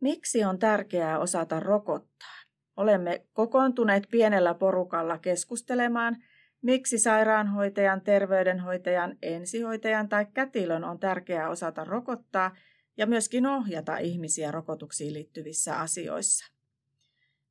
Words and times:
Miksi 0.00 0.44
on 0.44 0.58
tärkeää 0.58 1.18
osata 1.18 1.60
rokottaa? 1.60 2.36
Olemme 2.76 3.26
kokoontuneet 3.32 4.04
pienellä 4.10 4.54
porukalla 4.54 5.18
keskustelemaan, 5.18 6.16
miksi 6.62 6.98
sairaanhoitajan, 6.98 8.00
terveydenhoitajan, 8.00 9.16
ensihoitajan 9.22 10.08
tai 10.08 10.26
kätilön 10.34 10.84
on 10.84 10.98
tärkeää 10.98 11.48
osata 11.48 11.84
rokottaa 11.84 12.56
ja 12.96 13.06
myöskin 13.06 13.46
ohjata 13.46 13.98
ihmisiä 13.98 14.50
rokotuksiin 14.50 15.14
liittyvissä 15.14 15.76
asioissa. 15.76 16.52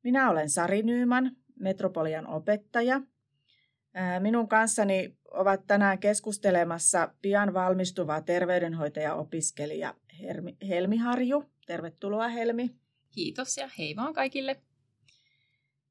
Minä 0.03 0.29
olen 0.29 0.49
Sari 0.49 0.83
Nyyman, 0.83 1.31
Metropolian 1.59 2.27
opettaja. 2.27 3.01
Minun 4.19 4.47
kanssani 4.47 5.17
ovat 5.31 5.67
tänään 5.67 5.99
keskustelemassa 5.99 7.13
pian 7.21 7.53
valmistuva 7.53 8.21
terveydenhoitaja-opiskelija 8.21 9.93
Helmi 10.69 10.97
Harju. 10.97 11.43
Tervetuloa 11.69 12.27
Helmi. 12.27 12.69
Kiitos 13.11 13.57
ja 13.57 13.69
hei 13.77 13.95
vaan 13.95 14.13
kaikille. 14.13 14.61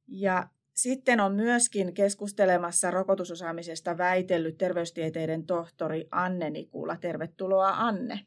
Ja 0.09 0.49
sitten 0.75 1.21
on 1.21 1.35
myöskin 1.35 1.95
keskustelemassa 1.95 2.91
rokotusosaamisesta 2.91 3.99
väitellyt 3.99 4.59
terveystieteiden 4.59 5.47
tohtori 5.47 6.09
Anne 6.11 6.51
Nikula. 6.51 6.97
Tervetuloa 6.97 7.69
Anne. 7.69 8.21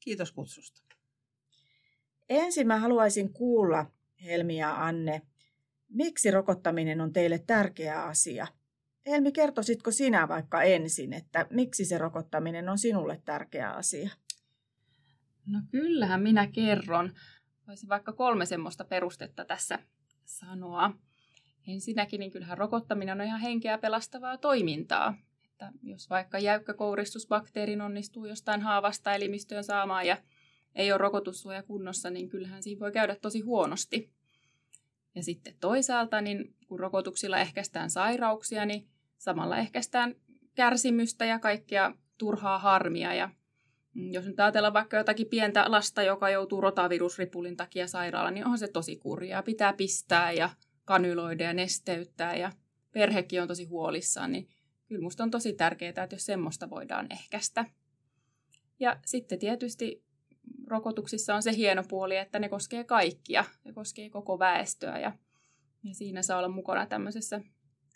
Kiitos 0.00 0.32
kutsusta. 0.32 0.82
Ensin 2.28 2.66
mä 2.66 2.78
haluaisin 2.78 3.32
kuulla, 3.32 3.86
Helmi 4.24 4.56
ja 4.56 4.86
Anne, 4.86 5.22
miksi 5.88 6.30
rokottaminen 6.30 7.00
on 7.00 7.12
teille 7.12 7.38
tärkeä 7.46 8.02
asia? 8.02 8.46
Helmi, 9.06 9.32
kertoisitko 9.32 9.90
sinä 9.90 10.28
vaikka 10.28 10.62
ensin, 10.62 11.12
että 11.12 11.46
miksi 11.50 11.84
se 11.84 11.98
rokottaminen 11.98 12.68
on 12.68 12.78
sinulle 12.78 13.22
tärkeä 13.24 13.70
asia? 13.70 14.10
No 15.46 15.60
kyllähän 15.70 16.22
minä 16.22 16.46
kerron. 16.46 17.12
Voisin 17.66 17.88
vaikka 17.88 18.12
kolme 18.12 18.46
semmoista 18.46 18.84
perustetta 18.84 19.44
tässä 19.44 19.78
sanoa. 20.24 20.92
Ensinnäkin 21.68 22.20
niin 22.20 22.30
kyllähän 22.30 22.58
rokottaminen 22.58 23.20
on 23.20 23.26
ihan 23.26 23.40
henkeä 23.40 23.78
pelastavaa 23.78 24.38
toimintaa. 24.38 25.14
Että 25.44 25.72
jos 25.82 26.10
vaikka 26.10 26.38
jäykkä 26.38 26.74
kouristusbakteerin 26.74 27.80
onnistuu 27.80 28.26
jostain 28.26 28.60
haavasta 28.60 29.14
elimistöön 29.14 29.64
saamaan 29.64 30.06
ja 30.06 30.16
ei 30.74 30.92
ole 30.92 30.98
rokotussuoja 30.98 31.62
kunnossa, 31.62 32.10
niin 32.10 32.28
kyllähän 32.28 32.62
siinä 32.62 32.80
voi 32.80 32.92
käydä 32.92 33.16
tosi 33.16 33.40
huonosti. 33.40 34.10
Ja 35.14 35.22
sitten 35.22 35.54
toisaalta, 35.60 36.20
niin 36.20 36.54
kun 36.66 36.80
rokotuksilla 36.80 37.38
ehkäistään 37.38 37.90
sairauksia, 37.90 38.66
niin 38.66 38.88
samalla 39.18 39.56
ehkäistään 39.56 40.14
kärsimystä 40.54 41.24
ja 41.24 41.38
kaikkea 41.38 41.94
turhaa 42.18 42.58
harmia. 42.58 43.14
Ja 43.14 43.30
jos 43.96 44.26
nyt 44.26 44.40
ajatellaan 44.40 44.74
vaikka 44.74 44.96
jotakin 44.96 45.26
pientä 45.26 45.64
lasta, 45.68 46.02
joka 46.02 46.30
joutuu 46.30 46.60
rotavirusripulin 46.60 47.56
takia 47.56 47.86
sairaalaan, 47.86 48.34
niin 48.34 48.44
onhan 48.44 48.58
se 48.58 48.68
tosi 48.68 48.96
kurjaa. 48.96 49.42
Pitää 49.42 49.72
pistää 49.72 50.32
ja 50.32 50.50
kanyloida 50.84 51.44
ja 51.44 51.52
nesteyttää 51.52 52.36
ja 52.36 52.52
perhekin 52.92 53.42
on 53.42 53.48
tosi 53.48 53.64
huolissaan, 53.64 54.32
niin 54.32 54.48
kyllä 54.88 55.02
musta 55.02 55.22
on 55.22 55.30
tosi 55.30 55.52
tärkeää, 55.52 55.88
että 56.02 56.14
jos 56.14 56.26
semmoista 56.26 56.70
voidaan 56.70 57.06
ehkäistä. 57.10 57.64
Ja 58.80 58.96
sitten 59.06 59.38
tietysti 59.38 60.04
rokotuksissa 60.66 61.34
on 61.34 61.42
se 61.42 61.52
hieno 61.52 61.82
puoli, 61.88 62.16
että 62.16 62.38
ne 62.38 62.48
koskee 62.48 62.84
kaikkia, 62.84 63.44
ne 63.64 63.72
koskee 63.72 64.10
koko 64.10 64.38
väestöä 64.38 64.98
ja, 64.98 65.12
ja 65.84 65.94
siinä 65.94 66.22
saa 66.22 66.38
olla 66.38 66.48
mukana 66.48 66.86
tämmöisessä 66.86 67.40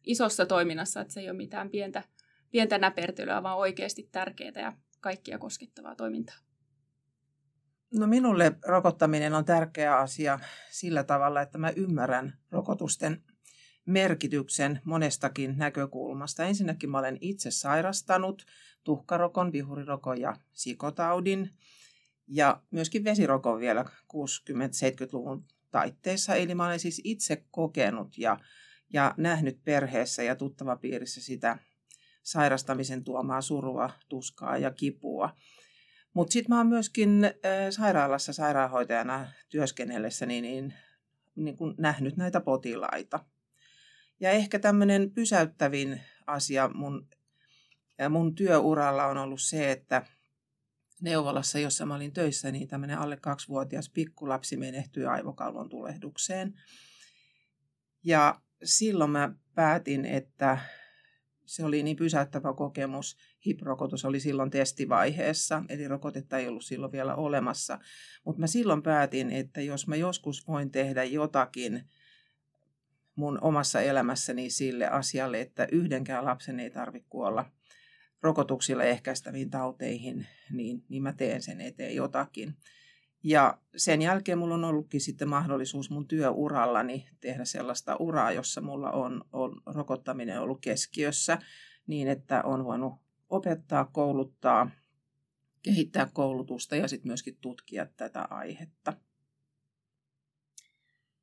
isossa 0.06 0.46
toiminnassa, 0.46 1.00
että 1.00 1.14
se 1.14 1.20
ei 1.20 1.30
ole 1.30 1.36
mitään 1.36 1.70
pientä, 1.70 2.02
pientä 2.50 2.78
näpertelyä, 2.78 3.42
vaan 3.42 3.58
oikeasti 3.58 4.08
tärkeää 4.12 4.52
ja 4.56 4.72
kaikkia 5.00 5.38
koskettavaa 5.38 5.96
toimintaa. 5.96 6.36
No 7.94 8.06
minulle 8.06 8.52
rokottaminen 8.66 9.34
on 9.34 9.44
tärkeä 9.44 9.96
asia 9.96 10.40
sillä 10.70 11.04
tavalla, 11.04 11.42
että 11.42 11.58
mä 11.58 11.70
ymmärrän 11.76 12.38
rokotusten 12.50 13.22
merkityksen 13.86 14.80
monestakin 14.84 15.58
näkökulmasta. 15.58 16.44
Ensinnäkin 16.44 16.90
mä 16.90 16.98
olen 16.98 17.18
itse 17.20 17.50
sairastanut 17.50 18.46
tuhkarokon, 18.84 19.52
vihurirokon 19.52 20.20
ja 20.20 20.36
sikotaudin 20.52 21.50
ja 22.26 22.62
myöskin 22.70 23.04
vesirokon 23.04 23.60
vielä 23.60 23.84
60-70-luvun 24.14 25.44
taitteessa. 25.70 26.34
Eli 26.34 26.54
mä 26.54 26.66
olen 26.66 26.80
siis 26.80 27.00
itse 27.04 27.44
kokenut 27.50 28.18
ja, 28.18 28.38
ja 28.92 29.14
nähnyt 29.16 29.64
perheessä 29.64 30.22
ja 30.22 30.36
tuttavapiirissä 30.36 31.20
sitä 31.20 31.58
sairastamisen 32.22 33.04
tuomaa 33.04 33.40
surua, 33.40 33.90
tuskaa 34.08 34.58
ja 34.58 34.70
kipua. 34.70 35.36
Mutta 36.14 36.32
sitten 36.32 36.54
mä 36.54 36.58
oon 36.58 36.66
myöskin 36.66 37.30
sairaalassa 37.70 38.32
sairaanhoitajana 38.32 39.26
työskennellessäni 39.48 40.40
niin, 40.40 40.74
niin 41.36 41.56
kun 41.56 41.74
nähnyt 41.78 42.16
näitä 42.16 42.40
potilaita. 42.40 43.24
Ja 44.20 44.30
ehkä 44.30 44.58
tämmöinen 44.58 45.10
pysäyttävin 45.10 46.00
asia 46.26 46.70
mun, 46.74 47.08
mun 48.10 48.34
työuralla 48.34 49.06
on 49.06 49.18
ollut 49.18 49.40
se, 49.42 49.70
että 49.70 50.06
neuvolassa, 51.00 51.58
jossa 51.58 51.86
mä 51.86 51.94
olin 51.94 52.12
töissä, 52.12 52.50
niin 52.50 52.68
tämmöinen 52.68 52.98
alle 52.98 53.16
kaksivuotias 53.16 53.90
pikkulapsi 53.90 54.56
menehtyi 54.56 55.06
aivokalvon 55.06 55.68
tulehdukseen. 55.68 56.54
Ja 58.04 58.40
silloin 58.64 59.10
mä 59.10 59.34
päätin, 59.54 60.04
että 60.04 60.58
se 61.50 61.64
oli 61.64 61.82
niin 61.82 61.96
pysäyttävä 61.96 62.52
kokemus. 62.52 63.16
HIP-rokotus 63.46 64.04
oli 64.04 64.20
silloin 64.20 64.50
testivaiheessa, 64.50 65.62
eli 65.68 65.88
rokotetta 65.88 66.38
ei 66.38 66.48
ollut 66.48 66.64
silloin 66.64 66.92
vielä 66.92 67.14
olemassa. 67.14 67.78
Mutta 68.24 68.40
mä 68.40 68.46
silloin 68.46 68.82
päätin, 68.82 69.30
että 69.30 69.60
jos 69.60 69.86
mä 69.86 69.96
joskus 69.96 70.48
voin 70.48 70.70
tehdä 70.70 71.04
jotakin 71.04 71.88
mun 73.14 73.38
omassa 73.40 73.80
elämässäni 73.80 74.50
sille 74.50 74.88
asialle, 74.88 75.40
että 75.40 75.68
yhdenkään 75.72 76.24
lapsen 76.24 76.60
ei 76.60 76.70
tarvitse 76.70 77.08
kuolla 77.08 77.50
rokotuksilla 78.22 78.84
ehkäistäviin 78.84 79.50
tauteihin, 79.50 80.26
niin, 80.50 80.84
niin 80.88 81.02
mä 81.02 81.12
teen 81.12 81.42
sen 81.42 81.60
eteen 81.60 81.96
jotakin. 81.96 82.56
Ja 83.22 83.58
sen 83.76 84.02
jälkeen 84.02 84.38
mulla 84.38 84.54
on 84.54 84.64
ollutkin 84.64 85.00
sitten 85.00 85.28
mahdollisuus 85.28 85.90
mun 85.90 86.08
työurallani 86.08 87.08
tehdä 87.20 87.44
sellaista 87.44 87.96
uraa, 87.96 88.32
jossa 88.32 88.60
mulla 88.60 88.90
on, 88.90 89.24
on 89.32 89.60
rokottaminen 89.66 90.40
ollut 90.40 90.60
keskiössä 90.60 91.38
niin, 91.86 92.08
että 92.08 92.42
on 92.42 92.64
voinut 92.64 92.94
opettaa, 93.30 93.84
kouluttaa, 93.84 94.70
kehittää 95.62 96.10
koulutusta 96.12 96.76
ja 96.76 96.88
sitten 96.88 97.08
myöskin 97.08 97.36
tutkia 97.40 97.86
tätä 97.86 98.22
aihetta. 98.30 98.92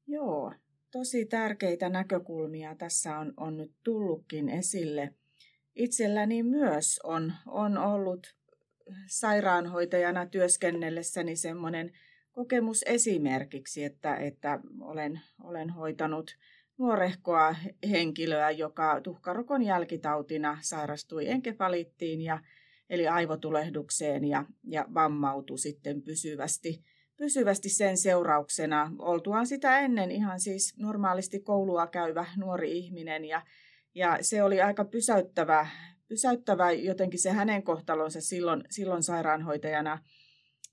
Joo, 0.07 0.53
tosi 0.91 1.25
tärkeitä 1.25 1.89
näkökulmia 1.89 2.75
tässä 2.75 3.17
on, 3.17 3.33
on 3.37 3.57
nyt 3.57 3.71
tullutkin 3.83 4.49
esille. 4.49 5.13
Itselläni 5.75 6.43
myös 6.43 6.99
on, 7.03 7.33
on 7.45 7.77
ollut 7.77 8.36
sairaanhoitajana 9.07 10.25
työskennellessäni 10.25 11.35
semmoinen 11.35 11.91
kokemus 12.31 12.83
esimerkiksi, 12.87 13.83
että, 13.83 14.15
että 14.15 14.59
olen, 14.81 15.21
olen 15.43 15.69
hoitanut 15.69 16.31
nuorehkoa 16.77 17.55
henkilöä, 17.89 18.51
joka 18.51 19.01
tuhkarokon 19.01 19.63
jälkitautina 19.63 20.57
sairastui 20.61 21.29
enkefalittiin 21.29 22.21
ja, 22.21 22.39
eli 22.89 23.07
aivotulehdukseen 23.07 24.25
ja, 24.25 24.45
ja 24.63 24.85
vammautui 24.93 25.57
sitten 25.57 26.01
pysyvästi, 26.01 26.83
pysyvästi 27.17 27.69
sen 27.69 27.97
seurauksena. 27.97 28.91
Oltuaan 28.99 29.47
sitä 29.47 29.79
ennen 29.79 30.11
ihan 30.11 30.39
siis 30.39 30.73
normaalisti 30.79 31.39
koulua 31.39 31.87
käyvä 31.87 32.25
nuori 32.37 32.77
ihminen 32.77 33.25
ja, 33.25 33.41
ja 33.95 34.17
se 34.21 34.43
oli 34.43 34.61
aika 34.61 34.85
pysäyttävä, 34.85 35.67
pysäyttävä 36.07 36.71
jotenkin 36.71 37.19
se 37.19 37.31
hänen 37.31 37.63
kohtalonsa 37.63 38.21
silloin, 38.21 38.63
silloin 38.69 39.03
sairaanhoitajana. 39.03 39.99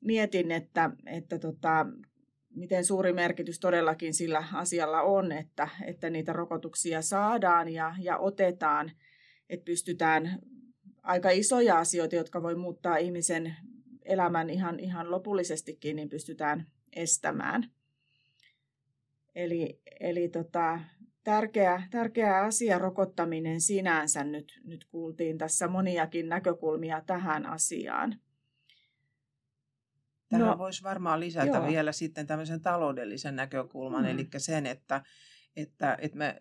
Mietin, 0.00 0.50
että, 0.50 0.90
että 1.06 1.38
tota, 1.38 1.86
miten 2.54 2.84
suuri 2.84 3.12
merkitys 3.12 3.60
todellakin 3.60 4.14
sillä 4.14 4.44
asialla 4.52 5.02
on, 5.02 5.32
että, 5.32 5.68
että 5.86 6.10
niitä 6.10 6.32
rokotuksia 6.32 7.02
saadaan 7.02 7.68
ja, 7.68 7.94
ja 8.00 8.18
otetaan, 8.18 8.92
että 9.50 9.64
pystytään 9.64 10.38
aika 11.02 11.30
isoja 11.30 11.78
asioita, 11.78 12.16
jotka 12.16 12.42
voi 12.42 12.54
muuttaa 12.54 12.96
ihmisen 12.96 13.56
elämän 14.04 14.50
ihan, 14.50 14.80
ihan 14.80 15.10
lopullisestikin, 15.10 15.96
niin 15.96 16.08
pystytään 16.08 16.66
estämään. 16.96 17.70
Eli, 19.34 19.80
eli 20.00 20.28
tota, 20.28 20.80
tärkeä, 21.24 21.82
tärkeä 21.90 22.42
asia 22.42 22.78
rokottaminen 22.78 23.60
sinänsä. 23.60 24.24
Nyt, 24.24 24.60
nyt 24.64 24.84
kuultiin 24.84 25.38
tässä 25.38 25.68
moniakin 25.68 26.28
näkökulmia 26.28 27.00
tähän 27.00 27.46
asiaan. 27.46 28.20
Tähän 30.28 30.46
no, 30.46 30.58
voisi 30.58 30.82
varmaan 30.82 31.20
lisätä 31.20 31.56
joo. 31.56 31.66
vielä 31.66 31.92
sitten 31.92 32.26
tämmöisen 32.26 32.60
taloudellisen 32.60 33.36
näkökulman, 33.36 34.04
mm. 34.04 34.10
eli 34.10 34.28
sen, 34.36 34.66
että, 34.66 35.02
että, 35.56 35.98
että 36.00 36.18
me 36.18 36.36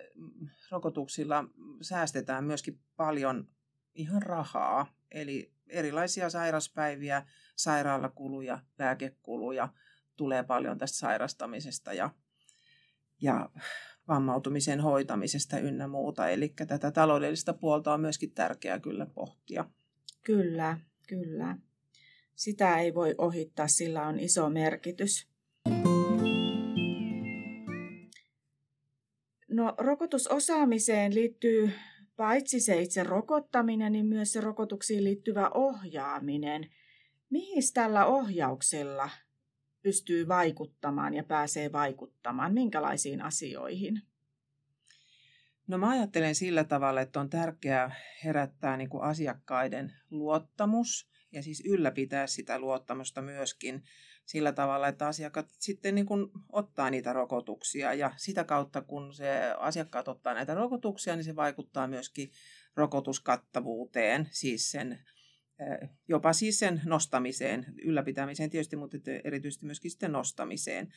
rokotuksilla 0.71 1.45
säästetään 1.81 2.43
myöskin 2.43 2.79
paljon 2.95 3.47
ihan 3.95 4.21
rahaa, 4.21 4.93
eli 5.11 5.53
erilaisia 5.69 6.29
sairaspäiviä, 6.29 7.25
sairaalakuluja, 7.55 8.59
lääkekuluja, 8.79 9.69
tulee 10.15 10.43
paljon 10.43 10.77
tästä 10.77 10.97
sairastamisesta 10.97 11.93
ja, 11.93 12.09
ja 13.21 13.49
vammautumisen 14.07 14.79
hoitamisesta 14.79 15.59
ynnä 15.59 15.87
muuta. 15.87 16.29
Eli 16.29 16.53
tätä 16.67 16.91
taloudellista 16.91 17.53
puolta 17.53 17.93
on 17.93 18.01
myöskin 18.01 18.31
tärkeää 18.31 18.79
kyllä 18.79 19.05
pohtia. 19.05 19.65
Kyllä, 20.23 20.77
kyllä. 21.07 21.57
Sitä 22.35 22.79
ei 22.79 22.93
voi 22.93 23.15
ohittaa, 23.17 23.67
sillä 23.67 24.07
on 24.07 24.19
iso 24.19 24.49
merkitys. 24.49 25.27
No, 29.47 29.73
rokotusosaamiseen 29.77 31.15
liittyy 31.15 31.71
paitsi 32.15 32.59
se 32.59 32.81
itse 32.81 33.03
rokottaminen, 33.03 33.91
niin 33.91 34.05
myös 34.05 34.33
se 34.33 34.41
rokotuksiin 34.41 35.03
liittyvä 35.03 35.49
ohjaaminen. 35.53 36.69
Mihin 37.29 37.63
tällä 37.73 38.05
ohjauksella 38.05 39.09
pystyy 39.83 40.27
vaikuttamaan 40.27 41.13
ja 41.13 41.23
pääsee 41.23 41.71
vaikuttamaan? 41.71 42.53
Minkälaisiin 42.53 43.21
asioihin? 43.21 44.01
No 45.67 45.77
mä 45.77 45.89
ajattelen 45.89 46.35
sillä 46.35 46.63
tavalla, 46.63 47.01
että 47.01 47.19
on 47.19 47.29
tärkeää 47.29 47.95
herättää 48.23 48.77
niin 48.77 48.89
kuin 48.89 49.03
asiakkaiden 49.03 49.93
luottamus 50.09 51.09
ja 51.31 51.43
siis 51.43 51.63
ylläpitää 51.65 52.27
sitä 52.27 52.59
luottamusta 52.59 53.21
myöskin 53.21 53.83
sillä 54.25 54.51
tavalla, 54.51 54.87
että 54.87 55.07
asiakkaat 55.07 55.47
sitten 55.59 55.95
niin 55.95 56.05
kuin 56.05 56.27
ottaa 56.51 56.89
niitä 56.89 57.13
rokotuksia 57.13 57.93
ja 57.93 58.11
sitä 58.17 58.43
kautta, 58.43 58.81
kun 58.81 59.13
se 59.13 59.53
asiakkaat 59.57 60.07
ottaa 60.07 60.33
näitä 60.33 60.53
rokotuksia, 60.53 61.15
niin 61.15 61.23
se 61.23 61.35
vaikuttaa 61.35 61.87
myöskin 61.87 62.31
rokotuskattavuuteen, 62.75 64.27
siis 64.31 64.71
sen 64.71 64.99
jopa 66.07 66.33
siis 66.33 66.59
sen 66.59 66.81
nostamiseen, 66.85 67.65
ylläpitämiseen 67.83 68.49
tietysti, 68.49 68.75
mutta 68.75 68.97
erityisesti 69.23 69.65
myöskin 69.65 69.91
sitten 69.91 70.11
nostamiseen. 70.11 70.93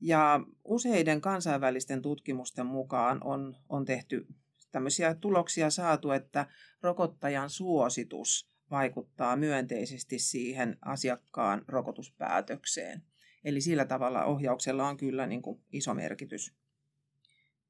Ja 0.00 0.40
useiden 0.64 1.20
kansainvälisten 1.20 2.02
tutkimusten 2.02 2.66
mukaan 2.66 3.20
on, 3.24 3.56
on 3.68 3.84
tehty 3.84 4.26
tämmöisiä 4.72 5.14
tuloksia 5.14 5.70
saatu, 5.70 6.10
että 6.10 6.46
rokottajan 6.82 7.50
suositus 7.50 8.50
vaikuttaa 8.70 9.36
myönteisesti 9.36 10.18
siihen 10.18 10.76
asiakkaan 10.80 11.64
rokotuspäätökseen. 11.68 13.02
Eli 13.44 13.60
sillä 13.60 13.84
tavalla 13.84 14.24
ohjauksella 14.24 14.88
on 14.88 14.96
kyllä 14.96 15.26
niin 15.26 15.42
kuin 15.42 15.60
iso 15.72 15.94
merkitys. 15.94 16.54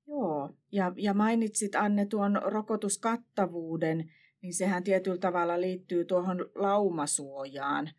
Joo, 0.07 0.55
ja, 0.73 0.93
ja 0.97 1.15
mainitsit 1.15 1.75
Anne 1.75 2.07
tuon 2.07 2.41
rokotuskattavuuden, 2.45 4.13
niin 4.43 4.55
sehän 4.55 4.85
tietyllä 4.85 5.19
tavalla 5.19 5.61
liittyy 5.61 6.05
tuohon 6.05 6.51
laumasuojaan. 6.55 7.91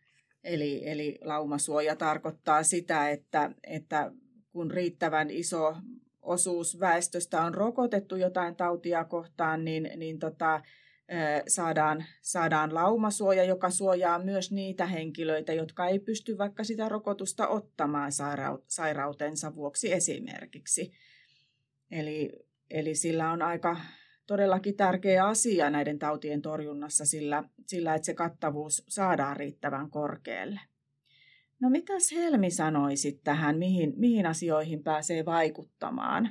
Eli, 0.43 0.89
eli 0.89 1.19
laumasuoja 1.21 1.95
tarkoittaa 1.95 2.63
sitä, 2.63 3.09
että, 3.09 3.51
että 3.63 4.11
kun 4.51 4.71
riittävän 4.71 5.29
iso 5.29 5.75
osuus 6.21 6.79
väestöstä 6.79 7.43
on 7.43 7.53
rokotettu 7.53 8.15
jotain 8.15 8.55
tautia 8.55 9.03
kohtaan, 9.03 9.65
niin, 9.65 9.91
niin 9.95 10.19
tota, 10.19 10.61
saadaan, 11.47 12.05
saadaan 12.21 12.73
laumasuoja, 12.73 13.43
joka 13.43 13.69
suojaa 13.69 14.19
myös 14.19 14.51
niitä 14.51 14.85
henkilöitä, 14.85 15.53
jotka 15.53 15.87
ei 15.87 15.99
pysty 15.99 16.37
vaikka 16.37 16.63
sitä 16.63 16.89
rokotusta 16.89 17.47
ottamaan 17.47 18.11
sairautensa 18.67 19.55
vuoksi 19.55 19.93
esimerkiksi. 19.93 20.91
Eli, 21.91 22.31
eli 22.69 22.95
sillä 22.95 23.31
on 23.31 23.41
aika 23.41 23.77
todellakin 24.31 24.75
tärkeä 24.75 25.27
asia 25.27 25.69
näiden 25.69 25.99
tautien 25.99 26.41
torjunnassa 26.41 27.05
sillä, 27.05 27.43
sillä 27.67 27.95
että 27.95 28.05
se 28.05 28.13
kattavuus 28.13 28.83
saadaan 28.87 29.37
riittävän 29.37 29.89
korkealle. 29.89 30.59
No 31.59 31.69
mitäs 31.69 32.11
Helmi 32.11 32.51
sanoisit 32.51 33.23
tähän, 33.23 33.57
mihin, 33.57 33.93
mihin 33.97 34.25
asioihin 34.25 34.83
pääsee 34.83 35.25
vaikuttamaan? 35.25 36.29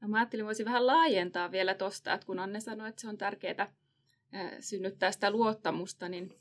No 0.00 0.08
mä 0.08 0.16
ajattelin, 0.16 0.46
voisin 0.46 0.66
vähän 0.66 0.86
laajentaa 0.86 1.50
vielä 1.50 1.74
tuosta, 1.74 2.12
että 2.12 2.26
kun 2.26 2.38
Anne 2.38 2.60
sanoi, 2.60 2.88
että 2.88 3.00
se 3.00 3.08
on 3.08 3.18
tärkeää 3.18 3.72
synnyttää 4.60 5.12
sitä 5.12 5.30
luottamusta, 5.30 6.08
niin, 6.08 6.32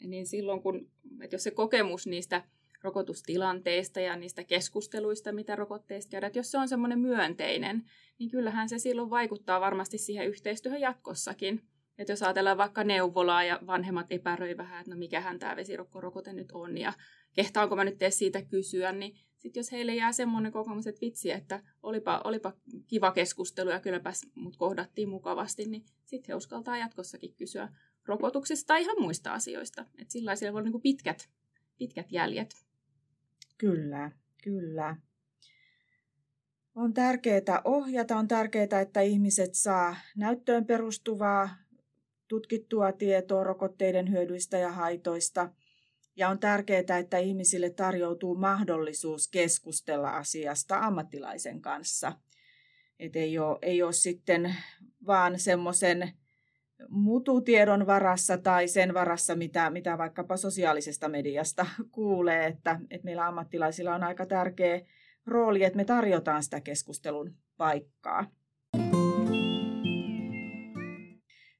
niin 0.00 0.26
silloin 0.26 0.62
kun, 0.62 0.90
että 1.22 1.34
jos 1.34 1.42
se 1.42 1.50
kokemus 1.50 2.06
niistä 2.06 2.44
rokotustilanteista 2.82 4.00
ja 4.00 4.16
niistä 4.16 4.44
keskusteluista, 4.44 5.32
mitä 5.32 5.56
rokotteista 5.56 6.10
käydään, 6.10 6.28
että 6.28 6.38
jos 6.38 6.50
se 6.50 6.58
on 6.58 6.68
semmoinen 6.68 6.98
myönteinen, 6.98 7.84
niin 8.18 8.30
kyllähän 8.30 8.68
se 8.68 8.78
silloin 8.78 9.10
vaikuttaa 9.10 9.60
varmasti 9.60 9.98
siihen 9.98 10.28
yhteistyöhön 10.28 10.80
jatkossakin. 10.80 11.62
Että 11.98 12.12
jos 12.12 12.22
ajatellaan 12.22 12.58
vaikka 12.58 12.84
neuvolaa 12.84 13.44
ja 13.44 13.58
vanhemmat 13.66 14.06
epäröi 14.10 14.56
vähän, 14.56 14.80
että 14.80 14.90
no 14.90 14.98
mikähän 14.98 15.38
tämä 15.38 15.56
vesirokkorokote 15.56 16.32
nyt 16.32 16.52
on 16.52 16.78
ja 16.78 16.92
kehtaanko 17.32 17.76
mä 17.76 17.84
nyt 17.84 17.98
tee 17.98 18.10
siitä 18.10 18.42
kysyä, 18.42 18.92
niin 18.92 19.16
sitten 19.38 19.60
jos 19.60 19.72
heille 19.72 19.94
jää 19.94 20.12
semmoinen 20.12 20.52
kokemus, 20.52 20.86
että 20.86 21.00
vitsi, 21.00 21.30
että 21.30 21.62
olipa, 21.82 22.20
olipa 22.24 22.52
kiva 22.86 23.12
keskustelu 23.12 23.70
ja 23.70 23.80
kylläpäs 23.80 24.26
mut 24.34 24.56
kohdattiin 24.56 25.08
mukavasti, 25.08 25.64
niin 25.64 25.84
sitten 26.04 26.28
he 26.28 26.34
uskaltaa 26.34 26.76
jatkossakin 26.76 27.34
kysyä 27.34 27.68
rokotuksista 28.06 28.66
tai 28.66 28.82
ihan 28.82 28.96
muista 29.00 29.32
asioista. 29.32 29.86
Että 29.98 30.12
sillä 30.12 30.32
voi 30.40 30.48
olla 30.48 30.70
niin 30.70 30.80
pitkät, 30.80 31.28
pitkät 31.78 32.12
jäljet. 32.12 32.71
Kyllä, 33.62 34.10
kyllä. 34.44 34.96
On 36.74 36.94
tärkeää 36.94 37.62
ohjata, 37.64 38.16
on 38.16 38.28
tärkeää, 38.28 38.80
että 38.82 39.00
ihmiset 39.00 39.54
saa 39.54 39.96
näyttöön 40.16 40.66
perustuvaa 40.66 41.50
tutkittua 42.28 42.92
tietoa 42.92 43.44
rokotteiden 43.44 44.10
hyödyistä 44.10 44.58
ja 44.58 44.72
haitoista– 44.72 45.48
ja 46.16 46.28
on 46.28 46.38
tärkeää, 46.38 46.98
että 47.00 47.18
ihmisille 47.18 47.70
tarjoutuu 47.70 48.34
mahdollisuus 48.34 49.28
keskustella 49.28 50.10
asiasta 50.10 50.78
ammattilaisen 50.78 51.60
kanssa. 51.60 52.12
Et 52.98 53.16
ei, 53.16 53.38
ole, 53.38 53.58
ei 53.62 53.82
ole 53.82 53.92
sitten 53.92 54.56
vaan 55.06 55.38
semmoisen 55.38 56.12
mututiedon 56.88 57.86
varassa 57.86 58.38
tai 58.38 58.68
sen 58.68 58.94
varassa, 58.94 59.34
mitä, 59.34 59.70
mitä 59.70 59.98
vaikkapa 59.98 60.36
sosiaalisesta 60.36 61.08
mediasta 61.08 61.66
kuulee, 61.90 62.46
että, 62.46 62.80
että 62.90 63.04
meillä 63.04 63.26
ammattilaisilla 63.26 63.94
on 63.94 64.02
aika 64.02 64.26
tärkeä 64.26 64.80
rooli, 65.26 65.64
että 65.64 65.76
me 65.76 65.84
tarjotaan 65.84 66.42
sitä 66.42 66.60
keskustelun 66.60 67.34
paikkaa. 67.56 68.26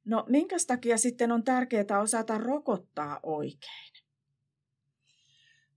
No 0.05 0.25
minkä 0.29 0.57
takia 0.67 0.99
sitten 0.99 1.33
on 1.33 1.45
tärkeää 1.45 2.01
osata 2.01 2.39
rokottaa 2.39 3.21
oikein? 3.23 3.93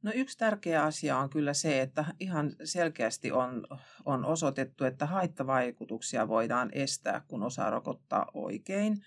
No 0.05 0.11
yksi 0.15 0.37
tärkeä 0.37 0.83
asia 0.83 1.17
on 1.17 1.29
kyllä 1.29 1.53
se, 1.53 1.81
että 1.81 2.05
ihan 2.19 2.51
selkeästi 2.63 3.31
on, 3.31 3.67
on 4.05 4.25
osoitettu, 4.25 4.83
että 4.83 5.05
haittavaikutuksia 5.05 6.27
voidaan 6.27 6.69
estää, 6.73 7.21
kun 7.27 7.43
osaa 7.43 7.69
rokottaa 7.69 8.31
oikein. 8.33 9.05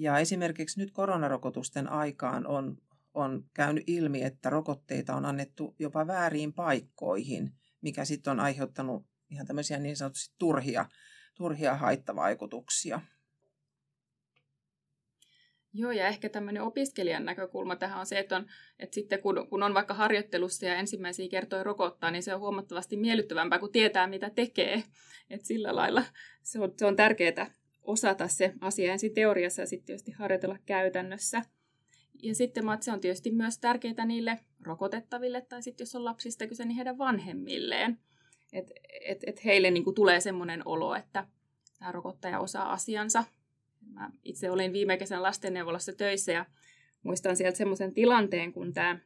Ja 0.00 0.18
esimerkiksi 0.18 0.80
nyt 0.80 0.90
koronarokotusten 0.90 1.88
aikaan 1.88 2.46
on, 2.46 2.76
on 3.14 3.44
käynyt 3.54 3.84
ilmi, 3.86 4.22
että 4.22 4.50
rokotteita 4.50 5.14
on 5.14 5.24
annettu 5.24 5.74
jopa 5.78 6.06
vääriin 6.06 6.52
paikkoihin, 6.52 7.52
mikä 7.80 8.04
sitten 8.04 8.30
on 8.30 8.40
aiheuttanut 8.40 9.06
ihan 9.30 9.46
tämmöisiä 9.46 9.78
niin 9.78 9.96
sanotusti 9.96 10.34
turhia, 10.38 10.86
turhia 11.34 11.74
haittavaikutuksia. 11.74 13.00
Joo, 15.72 15.90
ja 15.90 16.08
ehkä 16.08 16.28
tämmöinen 16.28 16.62
opiskelijan 16.62 17.24
näkökulma 17.24 17.76
tähän 17.76 18.00
on 18.00 18.06
se, 18.06 18.18
että, 18.18 18.36
on, 18.36 18.46
että 18.78 18.94
sitten 18.94 19.22
kun, 19.22 19.46
kun 19.50 19.62
on 19.62 19.74
vaikka 19.74 19.94
harjoittelussa 19.94 20.66
ja 20.66 20.74
ensimmäisiä 20.74 21.28
kertoja 21.28 21.62
rokottaa, 21.62 22.10
niin 22.10 22.22
se 22.22 22.34
on 22.34 22.40
huomattavasti 22.40 22.96
miellyttävämpää, 22.96 23.58
kun 23.58 23.72
tietää, 23.72 24.06
mitä 24.06 24.30
tekee. 24.30 24.84
Että 25.30 25.46
sillä 25.46 25.76
lailla 25.76 26.04
se 26.42 26.60
on, 26.60 26.72
se 26.76 26.86
on 26.86 26.96
tärkeää 26.96 27.59
osata 27.82 28.28
se 28.28 28.54
asia 28.60 28.92
ensin 28.92 29.14
teoriassa 29.14 29.62
ja 29.62 29.66
sitten 29.66 29.86
tietysti 29.86 30.12
harjoitella 30.12 30.58
käytännössä. 30.66 31.42
Ja 32.22 32.34
sitten 32.34 32.64
se 32.80 32.92
on 32.92 33.00
tietysti 33.00 33.30
myös 33.30 33.58
tärkeää 33.58 34.06
niille 34.06 34.38
rokotettaville, 34.62 35.40
tai 35.40 35.62
sitten 35.62 35.84
jos 35.84 35.94
on 35.94 36.04
lapsista 36.04 36.46
kyse, 36.46 36.64
niin 36.64 36.76
heidän 36.76 36.98
vanhemmilleen. 36.98 37.98
Että 38.52 38.74
et, 39.00 39.18
et 39.26 39.44
heille 39.44 39.70
niin 39.70 39.94
tulee 39.94 40.20
semmoinen 40.20 40.62
olo, 40.64 40.94
että 40.94 41.26
tämä 41.78 41.92
rokottaja 41.92 42.40
osaa 42.40 42.72
asiansa 42.72 43.24
Mä 43.92 44.10
itse 44.24 44.50
olin 44.50 44.72
viime 44.72 44.96
kesän 44.96 45.22
lastenneuvolassa 45.22 45.92
töissä 45.92 46.32
ja 46.32 46.46
muistan 47.02 47.36
sieltä 47.36 47.58
semmoisen 47.58 47.94
tilanteen, 47.94 48.52
kun 48.52 48.72
tämä 48.72 48.98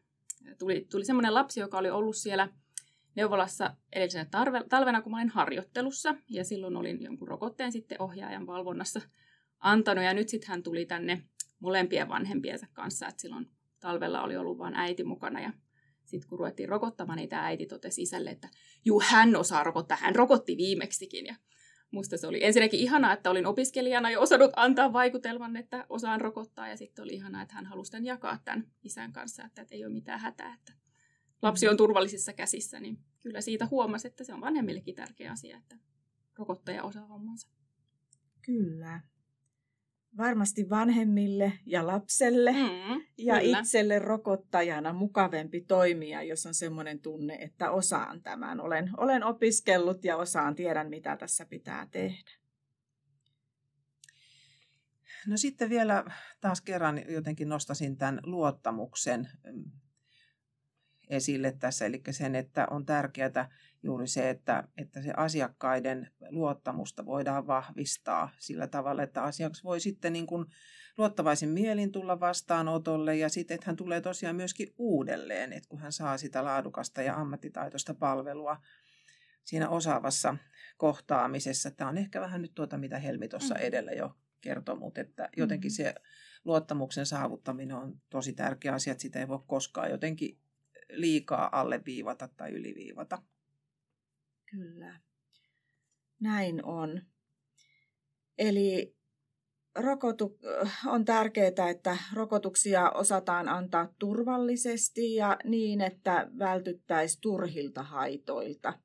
tuli, 0.59 0.87
tuli 0.91 1.05
semmoinen 1.05 1.35
lapsi, 1.35 1.61
joka 1.61 1.79
oli 1.79 1.91
ollut 1.91 2.17
siellä 2.17 2.49
neuvolassa 3.17 3.77
edellisenä 3.93 4.25
tarve, 4.25 4.65
talvena, 4.69 5.03
kun 5.03 5.13
mä 5.13 5.19
olin 5.19 5.29
harjoittelussa. 5.29 6.15
Ja 6.31 6.45
silloin 6.45 6.77
olin 6.77 7.03
jonkun 7.03 7.29
rokotteen 7.29 7.73
sitten 7.73 8.03
ohjaajan 8.03 8.47
valvonnassa 8.47 9.01
antanut. 9.59 10.05
Ja 10.05 10.15
nyt 10.15 10.29
sitten 10.29 10.49
hän 10.49 10.63
tuli 10.63 10.87
tänne 10.87 11.23
molempien 11.61 12.09
vanhempiensa 12.09 12.67
kanssa, 12.73 13.09
että 13.09 13.23
silloin 13.23 13.51
talvella 13.81 14.23
oli 14.23 14.37
ollut 14.37 14.59
vain 14.59 14.75
äiti 14.75 15.05
mukana. 15.05 15.41
Ja 15.41 15.53
sitten 16.05 16.29
kun 16.29 16.39
ruvettiin 16.39 16.69
rokottamaan, 16.69 17.17
niin 17.17 17.29
tämä 17.29 17.47
äiti 17.47 17.67
totesi 17.67 18.03
isälle, 18.03 18.31
että 18.31 18.49
juu, 18.85 19.03
hän 19.07 19.37
osaa 19.37 19.65
rokottaa, 19.65 19.99
hän 20.01 20.15
rokotti 20.15 20.57
viimeksikin. 20.57 21.27
Ja 21.27 21.35
musta 21.91 22.17
se 22.17 22.27
oli 22.27 22.45
ensinnäkin 22.45 22.81
ihanaa, 22.81 23.13
että 23.13 23.31
olin 23.31 23.47
opiskelijana 23.47 24.11
jo 24.11 24.21
osannut 24.21 24.51
antaa 24.57 24.93
vaikutelman, 24.93 25.57
että 25.57 25.87
osaan 25.89 26.21
rokottaa. 26.21 26.69
Ja 26.69 26.77
sitten 26.77 27.03
oli 27.03 27.13
ihanaa, 27.13 27.43
että 27.43 27.55
hän 27.55 27.67
halusi 27.67 27.93
tämän 27.93 28.05
jakaa 28.05 28.39
tämän 28.45 28.67
isän 28.83 29.13
kanssa, 29.13 29.45
että, 29.45 29.63
että 29.63 29.75
ei 29.75 29.85
ole 29.85 29.93
mitään 29.93 30.21
hätää, 30.21 30.55
että 30.55 30.84
lapsi 31.43 31.69
on 31.69 31.77
turvallisissa 31.77 32.33
käsissä, 32.33 32.81
niin 32.81 32.99
kyllä 33.21 33.41
siitä 33.41 33.67
huomasi, 33.67 34.09
että 34.09 34.25
se 34.25 34.35
on 34.35 34.41
vanhemmillekin 34.41 34.95
tärkeä 34.95 35.33
asia, 35.33 35.59
että 35.59 35.77
rokottaja 36.39 36.83
osaa 36.83 37.07
hommansa. 37.07 37.49
Kyllä. 38.43 39.01
Varmasti 40.17 40.71
vanhemmille 40.71 41.53
ja 41.67 41.87
lapselle 41.87 42.53
Mm, 42.53 43.03
ja 43.19 43.41
kyllä. 43.41 43.59
itselle 43.59 43.99
rokottajana 43.99 44.93
mukavempi 44.93 45.61
toimia, 45.61 46.23
jos 46.23 46.47
on 46.47 46.55
semmoinen 46.55 47.01
tunne, 47.01 47.35
että 47.35 47.71
osaan 47.71 48.23
tämän. 48.23 48.61
Olen, 48.61 48.91
olen 48.97 49.25
opiskellut 49.25 50.05
ja 50.05 50.17
osaan, 50.17 50.55
tiedän 50.55 50.91
mitä 50.91 51.17
tässä 51.17 51.47
pitää 51.47 51.89
tehdä. 51.91 52.31
No 55.27 55.37
sitten 55.37 55.71
vielä 55.71 56.05
taas 56.41 56.61
kerran 56.61 57.03
jotenkin 57.09 57.49
nostasin 57.49 57.97
tämän 57.97 58.21
luottamuksen 58.23 59.29
esille 61.09 61.53
tässä, 61.53 61.87
eli 61.87 62.03
sen, 62.11 62.35
että 62.35 62.67
on 62.71 62.87
tärkeää 62.87 63.49
juuri 63.83 64.07
se, 64.07 64.31
että, 64.31 64.69
että 64.77 65.03
se 65.03 65.13
asiakkaiden 65.17 66.11
luottamusta 66.31 67.07
voidaan 67.07 67.47
vahvistaa 67.47 68.31
sillä 68.39 68.67
tavalla, 68.67 69.03
että 69.03 69.23
asiakas 69.23 69.65
voi 69.65 69.81
sitten 69.81 70.13
niin 70.13 70.27
kuin 70.27 70.47
luottavaisin 70.99 71.49
mielin 71.49 71.93
tulla 71.93 72.21
vastaanotolle 72.21 73.17
ja 73.17 73.29
sitten, 73.29 73.55
että 73.55 73.67
hän 73.67 73.77
tulee 73.77 74.01
tosiaan 74.01 74.37
myöskin 74.37 74.69
uudelleen, 74.79 75.53
että 75.53 75.69
kun 75.69 75.79
hän 75.79 75.93
saa 75.93 76.19
sitä 76.19 76.45
laadukasta 76.45 77.03
ja 77.03 77.17
ammattitaitoista 77.17 77.95
palvelua 77.95 78.57
siinä 79.45 79.69
osaavassa 79.69 80.37
kohtaamisessa. 80.77 81.71
Tämä 81.71 81.91
on 81.91 81.99
ehkä 81.99 82.21
vähän 82.21 82.43
nyt 82.43 82.55
tuota, 82.55 82.79
mitä 82.79 82.99
Helmi 82.99 83.29
tuossa 83.29 83.55
Mm. 83.55 83.61
edellä 83.61 83.93
jo 83.93 84.15
kertoi, 84.41 84.77
mutta 84.77 85.01
että 85.01 85.29
jotenkin 85.37 85.71
Mm. 85.71 85.75
se 85.75 85.95
luottamuksen 86.45 87.07
saavuttaminen 87.07 87.77
on 87.77 88.01
tosi 88.11 88.33
tärkeä 88.33 88.75
asia, 88.75 88.91
että 88.93 89.03
sitä 89.03 89.19
ei 89.19 89.29
voi 89.29 89.39
koskaan 89.47 89.91
jotenkin 89.91 90.39
liikaa 90.89 91.61
alleviivata 91.61 92.29
tai 92.37 92.53
yliviivata. 92.53 93.23
Kyllä. 94.51 95.01
Näin 96.21 96.65
on. 96.65 97.03
Eli 98.39 98.97
rokotu, 99.75 100.39
on 100.87 101.05
tärkeää, 101.05 101.71
että 101.71 101.97
rokotuksia 102.13 102.91
osataan 102.91 103.49
antaa 103.49 103.89
turvallisesti 103.99 105.15
ja 105.15 105.37
niin, 105.45 105.81
että 105.81 106.31
vältyttäisiin 106.39 107.21
turhilta 107.21 107.83
haitoilta. 107.83 108.79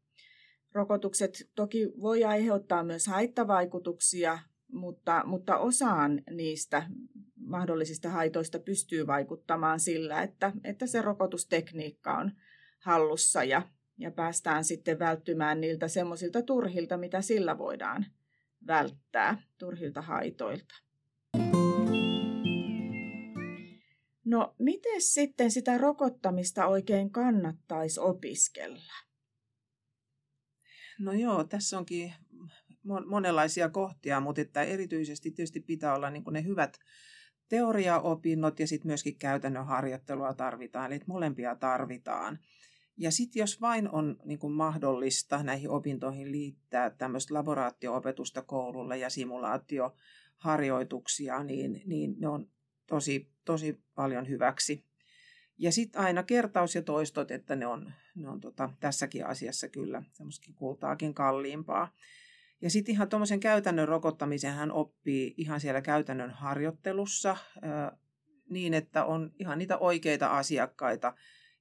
Rokotukset 0.71 1.49
toki 1.55 1.87
voi 2.01 2.23
aiheuttaa 2.23 2.83
myös 2.83 3.07
haittavaikutuksia, 3.07 4.39
mutta, 4.71 5.23
mutta 5.25 5.57
osaan 5.57 6.21
niistä 6.31 6.83
mahdollisista 7.35 8.09
haitoista 8.09 8.59
pystyy 8.59 9.07
vaikuttamaan 9.07 9.79
sillä, 9.79 10.21
että, 10.21 10.51
että 10.63 10.87
se 10.87 11.01
rokotustekniikka 11.01 12.17
on 12.17 12.31
hallussa 12.79 13.43
ja, 13.43 13.61
ja 13.97 14.11
päästään 14.11 14.63
sitten 14.63 14.99
välttymään 14.99 15.61
niiltä 15.61 15.87
semmoisilta 15.87 16.41
turhilta, 16.41 16.97
mitä 16.97 17.21
sillä 17.21 17.57
voidaan 17.57 18.05
välttää, 18.67 19.41
turhilta 19.57 20.01
haitoilta. 20.01 20.75
No, 24.25 24.55
miten 24.59 25.01
sitten 25.01 25.51
sitä 25.51 25.77
rokottamista 25.77 26.67
oikein 26.67 27.11
kannattaisi 27.11 27.99
opiskella? 27.99 28.93
No 30.99 31.13
joo, 31.13 31.43
tässä 31.43 31.77
onkin 31.77 32.13
monenlaisia 33.05 33.69
kohtia, 33.69 34.19
mutta 34.19 34.41
että 34.41 34.63
erityisesti 34.63 35.31
tietysti 35.31 35.59
pitää 35.59 35.95
olla 35.95 36.09
niin 36.09 36.23
ne 36.31 36.43
hyvät 36.43 36.79
teoriaopinnot 37.49 38.59
ja 38.59 38.67
sitten 38.67 38.89
myöskin 38.89 39.17
käytännön 39.17 39.65
harjoittelua 39.65 40.33
tarvitaan, 40.33 40.91
eli 40.91 41.01
molempia 41.07 41.55
tarvitaan. 41.55 42.39
Ja 42.97 43.11
sitten 43.11 43.39
jos 43.39 43.61
vain 43.61 43.89
on 43.89 44.19
niin 44.25 44.39
kuin 44.39 44.53
mahdollista 44.53 45.43
näihin 45.43 45.69
opintoihin 45.69 46.31
liittää 46.31 46.89
tämmöistä 46.89 47.33
laboraattio-opetusta 47.33 48.41
koululle 48.41 48.97
ja 48.97 49.09
simulaatioharjoituksia, 49.09 51.43
niin, 51.43 51.81
niin 51.85 52.15
ne 52.19 52.27
on 52.27 52.49
tosi, 52.87 53.31
tosi 53.45 53.83
paljon 53.95 54.29
hyväksi. 54.29 54.85
Ja 55.57 55.71
sitten 55.71 56.01
aina 56.01 56.23
kertaus 56.23 56.75
ja 56.75 56.81
toistot, 56.81 57.31
että 57.31 57.55
ne 57.55 57.67
on, 57.67 57.93
ne 58.15 58.29
on 58.29 58.39
tota, 58.39 58.69
tässäkin 58.79 59.25
asiassa 59.25 59.69
kyllä 59.69 60.03
semmoista 60.13 60.51
kultaakin 60.55 61.13
kalliimpaa. 61.13 61.93
Ja 62.61 62.69
sitten 62.69 62.93
ihan 62.93 63.09
tuommoisen 63.09 63.39
käytännön 63.39 63.87
rokottamisen 63.87 64.53
hän 64.53 64.71
oppii 64.71 65.33
ihan 65.37 65.59
siellä 65.59 65.81
käytännön 65.81 66.31
harjoittelussa 66.31 67.37
niin, 68.49 68.73
että 68.73 69.05
on 69.05 69.31
ihan 69.39 69.57
niitä 69.57 69.77
oikeita 69.77 70.37
asiakkaita, 70.37 71.13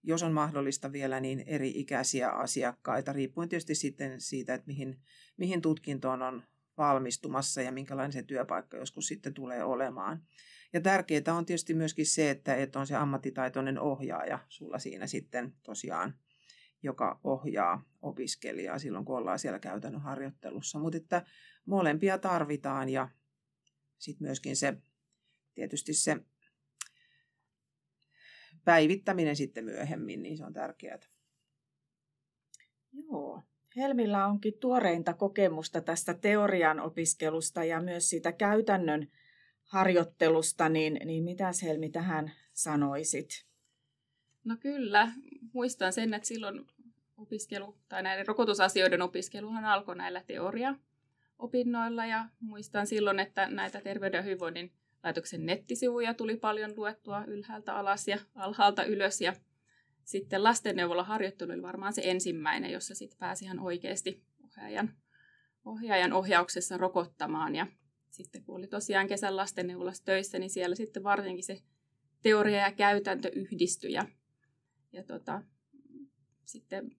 jos 0.03 0.23
on 0.23 0.33
mahdollista 0.33 0.93
vielä, 0.93 1.21
niin 1.21 1.45
eri 1.47 1.73
ikäisiä 1.75 2.31
asiakkaita, 2.31 3.13
riippuen 3.13 3.49
tietysti 3.49 3.75
sitten 3.75 4.21
siitä, 4.21 4.55
että 4.55 4.67
mihin, 4.67 5.01
mihin 5.37 5.63
tutkintoon 5.63 6.23
on 6.23 6.43
valmistumassa 6.79 7.63
ja 7.63 7.73
minkälainen 7.73 8.13
se 8.13 8.23
työpaikka 8.23 8.77
joskus 8.77 9.07
sitten 9.07 9.35
tulee 9.35 9.65
olemaan. 9.65 10.23
Ja 10.73 10.81
tärkeää 10.81 11.35
on 11.37 11.47
tietysti 11.47 11.75
myöskin 11.75 12.07
se, 12.07 12.31
että, 12.31 12.55
että 12.55 12.81
on 12.81 12.87
se 12.87 12.97
ammattitaitoinen 12.97 13.81
ohjaaja 13.81 14.39
sulla 14.49 14.79
siinä 14.79 15.07
sitten 15.07 15.55
tosiaan, 15.63 16.15
joka 16.83 17.21
ohjaa 17.25 17.83
opiskelijaa 18.03 18.79
silloin, 18.79 19.05
kun 19.05 19.17
ollaan 19.17 19.39
siellä 19.39 19.59
käytännön 19.59 20.03
harjoittelussa. 20.03 20.79
Mutta 20.79 20.97
että 20.97 21.27
molempia 21.67 22.19
tarvitaan 22.19 22.89
ja 22.89 23.09
sitten 23.99 24.27
myöskin 24.27 24.57
se, 24.57 24.77
tietysti 25.55 25.95
se 25.95 26.17
päivittäminen 28.65 29.37
sitten 29.37 29.65
myöhemmin, 29.65 30.23
niin 30.23 30.37
se 30.37 30.45
on 30.45 30.53
tärkeää. 30.53 30.99
Joo. 32.93 33.43
Helmillä 33.77 34.27
onkin 34.27 34.55
tuoreinta 34.61 35.15
kokemusta 35.15 35.81
tästä 35.81 36.15
teorian 36.15 36.81
opiskelusta 36.81 37.65
ja 37.65 37.81
myös 37.81 38.11
siitä 38.11 38.33
käytännön 38.33 39.09
harjoittelusta, 39.63 40.69
niin, 40.69 41.01
niin 41.05 41.25
mitäs 41.25 41.63
Helmi 41.63 41.91
tähän 41.91 42.33
sanoisit? 42.53 43.29
No 44.45 44.57
kyllä, 44.61 45.13
muistan 45.53 45.93
sen, 45.93 46.15
että 46.15 46.29
silloin 46.29 46.67
opiskelu 47.17 47.77
tai 47.89 48.03
näiden 48.03 48.27
rokotusasioiden 48.27 49.03
opiskeluhan 49.03 49.65
alkoi 49.65 49.97
näillä 49.97 50.23
teoria-opinnoilla 50.27 52.07
ja 52.07 52.29
muistan 52.41 52.87
silloin, 52.87 53.21
että 53.21 53.47
näitä 53.51 53.81
terveyden 53.81 54.19
ja 54.19 54.23
hyvinvoinnin 54.23 54.73
laitoksen 55.05 55.47
nettisivuja 55.47 56.15
tuli 56.15 56.37
paljon 56.37 56.73
luettua 56.77 57.25
ylhäältä 57.25 57.75
alas 57.75 58.09
ja 58.09 58.19
alhaalta 58.35 58.85
ylös 58.85 59.21
ja 59.21 59.35
sitten 60.05 60.45
lastenneuvolla 60.45 61.05
harjoittelu 61.05 61.53
oli 61.53 61.63
varmaan 61.63 61.93
se 61.93 62.03
ensimmäinen, 62.05 62.73
jossa 62.73 62.95
sitten 62.95 63.19
pääsi 63.19 63.45
ihan 63.45 63.61
oikeasti 63.61 64.25
ohjaajan, 64.45 64.97
ohjaajan 65.65 66.13
ohjauksessa 66.13 66.77
rokottamaan 66.77 67.55
ja 67.55 67.67
sitten 68.11 68.45
kun 68.45 68.57
oli 68.57 68.67
tosiaan 68.67 69.09
kesän 69.09 69.37
lastenneuvolassa 69.37 70.05
töissä, 70.05 70.39
niin 70.39 70.51
siellä 70.51 70.75
sitten 70.75 71.03
varsinkin 71.03 71.45
se 71.45 71.63
teoria 72.23 72.61
ja 72.61 72.73
käytäntö 72.73 73.31
yhdistyi 73.35 73.93
ja, 73.93 74.07
ja 74.93 75.03
tota, 75.03 75.43
sitten 76.45 76.91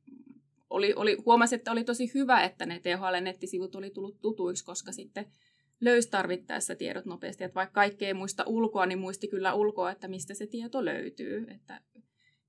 oli, 0.70 0.94
oli, 0.94 1.18
huomasi, 1.26 1.56
että 1.56 1.72
oli 1.72 1.84
tosi 1.84 2.12
hyvä, 2.14 2.44
että 2.44 2.66
ne 2.66 2.80
THL-nettisivut 2.80 3.76
oli 3.76 3.90
tullut 3.90 4.22
tutuiksi, 4.22 4.66
koska 4.66 4.92
sitten 4.92 5.26
löysi 5.82 6.10
tarvittaessa 6.10 6.76
tiedot 6.76 7.06
nopeasti. 7.06 7.44
Että 7.44 7.56
vaikka 7.56 7.74
kaikki 7.74 8.06
ei 8.06 8.14
muista 8.14 8.44
ulkoa, 8.48 8.86
niin 8.86 9.00
muisti 9.00 9.28
kyllä 9.28 9.54
ulkoa, 9.54 9.92
että 9.92 10.08
mistä 10.08 10.34
se 10.34 10.48
tieto 10.48 10.86
löytyy. 10.86 11.46
Että 11.50 11.82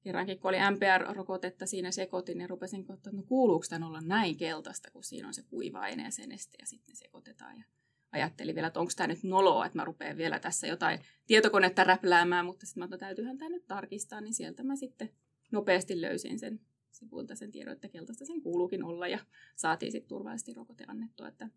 kerrankin, 0.00 0.38
kun 0.38 0.48
oli 0.48 0.56
MPR-rokotetta 0.56 1.66
siinä 1.66 1.90
sekoitin, 1.90 2.38
niin 2.38 2.50
rupesin 2.50 2.84
katsomaan, 2.84 2.98
että 2.98 3.10
no 3.10 3.22
kuuluuko 3.28 3.64
tämän 3.68 3.88
olla 3.88 4.00
näin 4.00 4.36
keltaista, 4.36 4.90
kun 4.90 5.04
siinä 5.04 5.28
on 5.28 5.34
se 5.34 5.42
kuiva-aine 5.42 6.02
ja 6.02 6.10
sen 6.10 6.32
este, 6.32 6.56
ja 6.60 6.66
sitten 6.66 6.96
sekoitetaan. 6.96 7.56
Ja 7.58 7.64
ajattelin 8.12 8.54
vielä, 8.54 8.66
että 8.66 8.80
onko 8.80 8.92
tämä 8.96 9.06
nyt 9.06 9.22
noloa, 9.22 9.66
että 9.66 9.78
mä 9.78 9.84
rupean 9.84 10.16
vielä 10.16 10.38
tässä 10.38 10.66
jotain 10.66 11.00
tietokonetta 11.26 11.84
räpläämään, 11.84 12.46
mutta 12.46 12.66
sitten 12.66 12.80
mä 12.80 12.84
että 12.84 12.98
täytyyhän 12.98 13.38
tämä 13.38 13.48
nyt 13.48 13.66
tarkistaa, 13.66 14.20
niin 14.20 14.34
sieltä 14.34 14.62
mä 14.62 14.76
sitten 14.76 15.10
nopeasti 15.52 16.00
löysin 16.00 16.38
sen 16.38 16.60
sivulta 16.90 17.34
sen 17.34 17.52
tiedon, 17.52 17.72
että 17.72 17.88
keltaista 17.88 18.26
sen 18.26 18.42
kuuluukin 18.42 18.84
olla, 18.84 19.08
ja 19.08 19.18
saatiin 19.56 19.92
sitten 19.92 20.08
turvallisesti 20.08 20.54
rokote 20.54 20.84
annettua, 20.88 21.28
että 21.28 21.48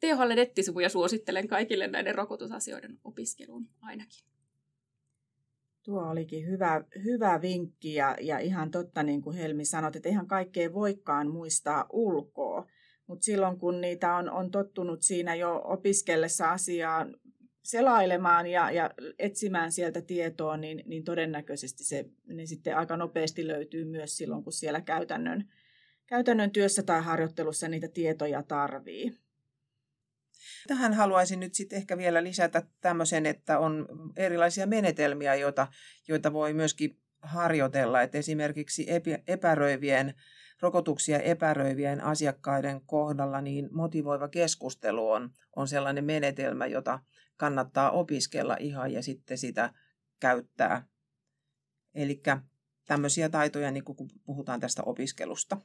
THL-nettisivuja 0.00 0.88
suosittelen 0.88 1.48
kaikille 1.48 1.86
näiden 1.86 2.14
rokotusasioiden 2.14 2.98
opiskeluun 3.04 3.68
ainakin. 3.80 4.24
Tuo 5.82 6.02
olikin 6.02 6.46
hyvä, 6.46 6.84
hyvä 7.04 7.40
vinkki 7.42 7.94
ja, 7.94 8.16
ja 8.20 8.38
ihan 8.38 8.70
totta, 8.70 9.02
niin 9.02 9.22
kuin 9.22 9.36
Helmi 9.36 9.64
sanoi, 9.64 9.90
että 9.94 10.08
ihan 10.08 10.26
kaikkea 10.26 10.72
voikaan 10.72 11.30
muistaa 11.30 11.86
ulkoa. 11.92 12.66
Mutta 13.06 13.24
silloin 13.24 13.58
kun 13.58 13.80
niitä 13.80 14.16
on, 14.16 14.30
on 14.30 14.50
tottunut 14.50 15.02
siinä 15.02 15.34
jo 15.34 15.62
opiskellessa 15.64 16.50
asiaa 16.50 17.06
selailemaan 17.62 18.46
ja, 18.46 18.70
ja 18.70 18.90
etsimään 19.18 19.72
sieltä 19.72 20.02
tietoa, 20.02 20.56
niin, 20.56 20.82
niin 20.86 21.04
todennäköisesti 21.04 21.84
se, 21.84 22.04
ne 22.26 22.46
sitten 22.46 22.76
aika 22.76 22.96
nopeasti 22.96 23.46
löytyy 23.46 23.84
myös 23.84 24.16
silloin, 24.16 24.44
kun 24.44 24.52
siellä 24.52 24.80
käytännön, 24.80 25.44
käytännön 26.06 26.50
työssä 26.50 26.82
tai 26.82 27.02
harjoittelussa 27.02 27.68
niitä 27.68 27.88
tietoja 27.88 28.42
tarvii. 28.42 29.18
Tähän 30.66 30.94
haluaisin 30.94 31.40
nyt 31.40 31.54
sitten 31.54 31.76
ehkä 31.76 31.98
vielä 31.98 32.24
lisätä 32.24 32.62
tämmöisen, 32.80 33.26
että 33.26 33.58
on 33.58 33.86
erilaisia 34.16 34.66
menetelmiä, 34.66 35.34
joita, 35.34 35.66
joita 36.08 36.32
voi 36.32 36.54
myöskin 36.54 36.98
harjoitella, 37.22 38.02
että 38.02 38.18
esimerkiksi 38.18 38.86
epäröivien 39.26 40.14
rokotuksia 40.60 41.18
epäröivien 41.18 42.00
asiakkaiden 42.04 42.80
kohdalla 42.86 43.40
niin 43.40 43.68
motivoiva 43.72 44.28
keskustelu 44.28 45.10
on, 45.10 45.30
on 45.56 45.68
sellainen 45.68 46.04
menetelmä, 46.04 46.66
jota 46.66 46.98
kannattaa 47.36 47.90
opiskella 47.90 48.56
ihan 48.60 48.92
ja 48.92 49.02
sitten 49.02 49.38
sitä 49.38 49.72
käyttää. 50.20 50.86
Eli 51.94 52.22
tämmöisiä 52.84 53.28
taitoja, 53.28 53.70
niin 53.70 53.84
kun 53.84 53.96
puhutaan 54.26 54.60
tästä 54.60 54.82
opiskelusta. 54.82 55.56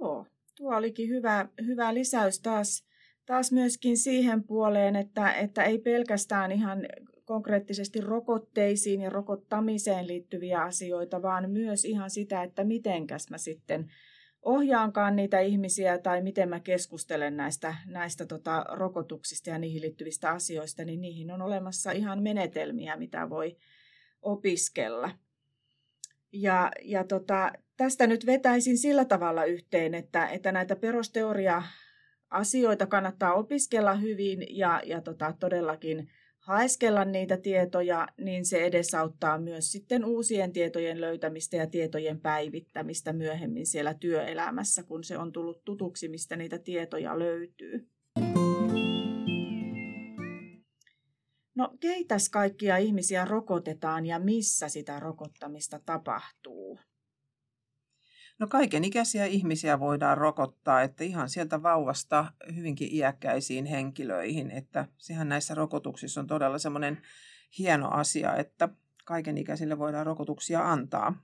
Joo, 0.00 0.26
tuo 0.54 0.76
olikin 0.76 1.08
hyvä, 1.08 1.48
hyvä 1.66 1.94
lisäys 1.94 2.40
taas, 2.40 2.86
taas 3.26 3.52
myöskin 3.52 3.98
siihen 3.98 4.44
puoleen, 4.44 4.96
että, 4.96 5.32
että 5.32 5.64
ei 5.64 5.78
pelkästään 5.78 6.52
ihan 6.52 6.78
konkreettisesti 7.24 8.00
rokotteisiin 8.00 9.00
ja 9.00 9.10
rokottamiseen 9.10 10.06
liittyviä 10.06 10.60
asioita, 10.62 11.22
vaan 11.22 11.50
myös 11.50 11.84
ihan 11.84 12.10
sitä, 12.10 12.42
että 12.42 12.64
mitenkäs 12.64 13.30
mä 13.30 13.38
sitten 13.38 13.90
ohjaankaan 14.42 15.16
niitä 15.16 15.40
ihmisiä 15.40 15.98
tai 15.98 16.22
miten 16.22 16.48
mä 16.48 16.60
keskustelen 16.60 17.36
näistä, 17.36 17.74
näistä 17.86 18.26
tota, 18.26 18.64
rokotuksista 18.72 19.50
ja 19.50 19.58
niihin 19.58 19.82
liittyvistä 19.82 20.30
asioista, 20.30 20.84
niin 20.84 21.00
niihin 21.00 21.30
on 21.30 21.42
olemassa 21.42 21.92
ihan 21.92 22.22
menetelmiä, 22.22 22.96
mitä 22.96 23.30
voi 23.30 23.56
opiskella. 24.22 25.10
Ja, 26.32 26.70
ja 26.82 27.04
tota, 27.04 27.52
tästä 27.76 28.06
nyt 28.06 28.26
vetäisin 28.26 28.78
sillä 28.78 29.04
tavalla 29.04 29.44
yhteen, 29.44 29.94
että, 29.94 30.28
että 30.28 30.52
näitä 30.52 30.76
perusteoria 30.76 31.62
asioita 32.30 32.86
kannattaa 32.86 33.34
opiskella 33.34 33.94
hyvin 33.94 34.46
ja, 34.50 34.82
ja 34.84 35.00
tota, 35.00 35.34
todellakin 35.40 36.10
haeskella 36.44 37.04
niitä 37.04 37.36
tietoja, 37.36 38.08
niin 38.18 38.44
se 38.44 38.64
edesauttaa 38.64 39.38
myös 39.38 39.72
sitten 39.72 40.04
uusien 40.04 40.52
tietojen 40.52 41.00
löytämistä 41.00 41.56
ja 41.56 41.66
tietojen 41.66 42.20
päivittämistä 42.20 43.12
myöhemmin 43.12 43.66
siellä 43.66 43.94
työelämässä, 43.94 44.82
kun 44.82 45.04
se 45.04 45.18
on 45.18 45.32
tullut 45.32 45.64
tutuksi, 45.64 46.08
mistä 46.08 46.36
niitä 46.36 46.58
tietoja 46.58 47.18
löytyy. 47.18 47.88
No, 51.54 51.76
keitäs 51.80 52.28
kaikkia 52.28 52.76
ihmisiä 52.76 53.24
rokotetaan 53.24 54.06
ja 54.06 54.18
missä 54.18 54.68
sitä 54.68 55.00
rokottamista 55.00 55.80
tapahtuu? 55.86 56.78
No 58.38 58.46
kaikenikäisiä 58.46 59.24
ihmisiä 59.24 59.80
voidaan 59.80 60.18
rokottaa, 60.18 60.82
että 60.82 61.04
ihan 61.04 61.28
sieltä 61.28 61.62
vauvasta 61.62 62.32
hyvinkin 62.56 62.94
iäkkäisiin 62.94 63.64
henkilöihin, 63.64 64.50
että 64.50 64.88
sehän 64.98 65.28
näissä 65.28 65.54
rokotuksissa 65.54 66.20
on 66.20 66.26
todella 66.26 66.58
semmoinen 66.58 67.02
hieno 67.58 67.88
asia, 67.90 68.36
että 68.36 68.68
kaikenikäisille 69.04 69.78
voidaan 69.78 70.06
rokotuksia 70.06 70.70
antaa. 70.70 71.22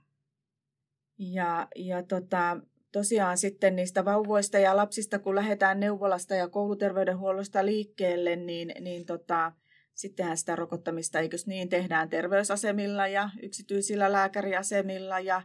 Ja, 1.17 1.67
ja 1.75 2.03
tota, 2.03 2.57
tosiaan 2.91 3.37
sitten 3.37 3.75
niistä 3.75 4.05
vauvoista 4.05 4.59
ja 4.59 4.75
lapsista, 4.77 5.19
kun 5.19 5.35
lähdetään 5.35 5.79
neuvolasta 5.79 6.35
ja 6.35 6.47
kouluterveydenhuollosta 6.47 7.65
liikkeelle, 7.65 8.35
niin, 8.35 8.73
niin 8.79 9.05
tota, 9.05 9.51
sittenhän 9.93 10.37
sitä 10.37 10.55
rokottamista, 10.55 11.19
eikös 11.19 11.47
niin, 11.47 11.69
tehdään 11.69 12.09
terveysasemilla 12.09 13.07
ja 13.07 13.29
yksityisillä 13.41 14.11
lääkäriasemilla 14.11 15.19
ja 15.19 15.41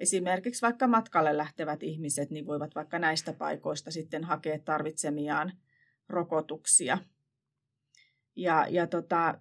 esimerkiksi 0.00 0.62
vaikka 0.62 0.86
matkalle 0.86 1.36
lähtevät 1.36 1.82
ihmiset 1.82 2.30
niin 2.30 2.46
voivat 2.46 2.74
vaikka 2.74 2.98
näistä 2.98 3.32
paikoista 3.32 3.90
sitten 3.90 4.24
hakea 4.24 4.58
tarvitsemiaan 4.58 5.52
rokotuksia. 6.08 6.98
Ja, 8.36 8.66
ja 8.70 8.86
tota, 8.86 9.40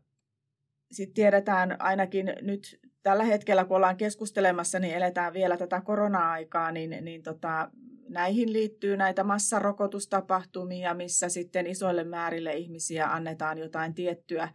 sitten 0.91 1.13
tiedetään 1.13 1.82
ainakin 1.82 2.34
nyt 2.41 2.80
tällä 3.04 3.24
hetkellä, 3.24 3.65
kun 3.65 3.78
ollaan 3.78 3.98
keskustelemassa, 3.98 4.80
niin 4.80 4.95
eletään 4.95 5.34
vielä 5.34 5.58
tätä 5.58 5.82
korona-aikaa, 5.82 6.72
niin, 6.72 6.98
niin 7.02 7.24
tota, 7.24 7.72
näihin 8.10 8.54
liittyy 8.54 8.98
näitä 8.98 9.24
massarokotustapahtumia, 9.24 10.93
missä 10.93 11.30
sitten 11.30 11.67
isoille 11.67 12.04
määrille 12.04 12.54
ihmisiä 12.54 13.08
annetaan 13.08 13.58
jotain 13.58 13.93
tiettyä, 13.93 14.50